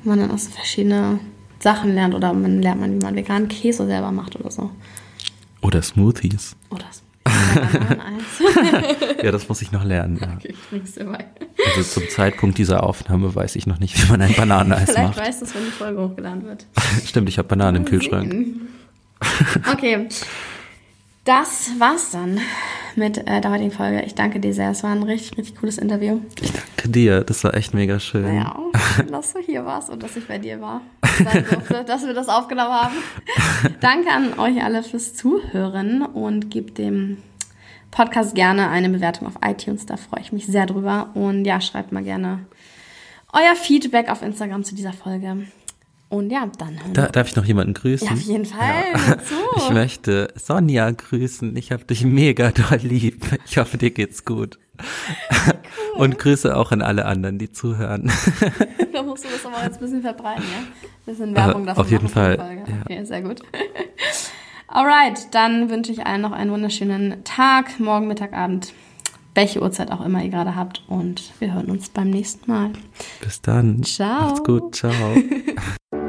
[0.04, 1.20] Wenn man dann auch so verschiedene
[1.60, 4.72] Sachen lernt oder man lernt man, wie man veganen Käse selber macht oder so.
[5.62, 6.56] Oder Smoothies.
[6.72, 7.04] Oder Smoothies.
[9.24, 10.18] ja, das muss ich noch lernen.
[10.20, 10.34] Ja.
[10.38, 11.24] Okay, ich bring's dir bei.
[11.68, 15.14] Also zum Zeitpunkt dieser Aufnahme weiß ich noch nicht, wie man ein Bananeneis Vielleicht macht.
[15.16, 16.66] Vielleicht weißt du es, wenn die Folge hochgeladen wird.
[17.06, 18.34] Stimmt, ich habe Bananen im Kühlschrank.
[19.72, 20.08] Okay,
[21.28, 22.40] das war's dann
[22.96, 24.02] mit äh, der heutigen Folge.
[24.04, 24.72] Ich danke dir sehr.
[24.72, 26.22] Es war ein richtig, richtig cooles Interview.
[26.42, 27.22] Ich danke dir.
[27.22, 28.34] Das war echt mega schön.
[28.34, 28.58] Ja,
[29.12, 30.82] dass du hier warst und dass ich bei dir war.
[31.02, 32.96] Durfte, dass wir das aufgenommen haben.
[33.82, 37.18] danke an euch alle fürs Zuhören und gebt dem
[37.92, 39.86] Podcast gerne eine Bewertung auf iTunes.
[39.86, 41.10] Da freue ich mich sehr drüber.
[41.14, 42.46] Und ja, schreibt mal gerne
[43.34, 45.46] euer Feedback auf Instagram zu dieser Folge.
[46.10, 46.80] Und ja, dann.
[46.94, 48.08] Da, darf ich noch jemanden grüßen?
[48.08, 48.84] Ja, auf jeden Fall.
[48.94, 49.18] Ja.
[49.58, 51.56] Ich möchte Sonja grüßen.
[51.58, 53.26] Ich habe dich mega doll lieb.
[53.46, 54.60] Ich hoffe, dir geht's gut.
[54.80, 56.02] Cool.
[56.04, 58.12] Und Grüße auch an alle anderen, die zuhören.
[58.94, 60.60] da musst du das aber jetzt ein bisschen verbreiten, ja?
[60.60, 60.68] Ein
[61.06, 61.84] bisschen Werbung davon.
[61.84, 62.38] Auf jeden Fall.
[62.38, 62.82] Ja.
[62.86, 63.42] Okay, sehr gut.
[64.68, 68.74] Alright, dann wünsche ich allen noch einen wunderschönen Tag, morgen, Mittag, Abend,
[69.38, 70.84] welche Uhrzeit auch immer ihr gerade habt.
[70.88, 72.72] Und wir hören uns beim nächsten Mal.
[73.22, 73.84] Bis dann.
[73.84, 74.22] Ciao.
[74.24, 74.76] Macht's gut.
[74.76, 74.92] Ciao.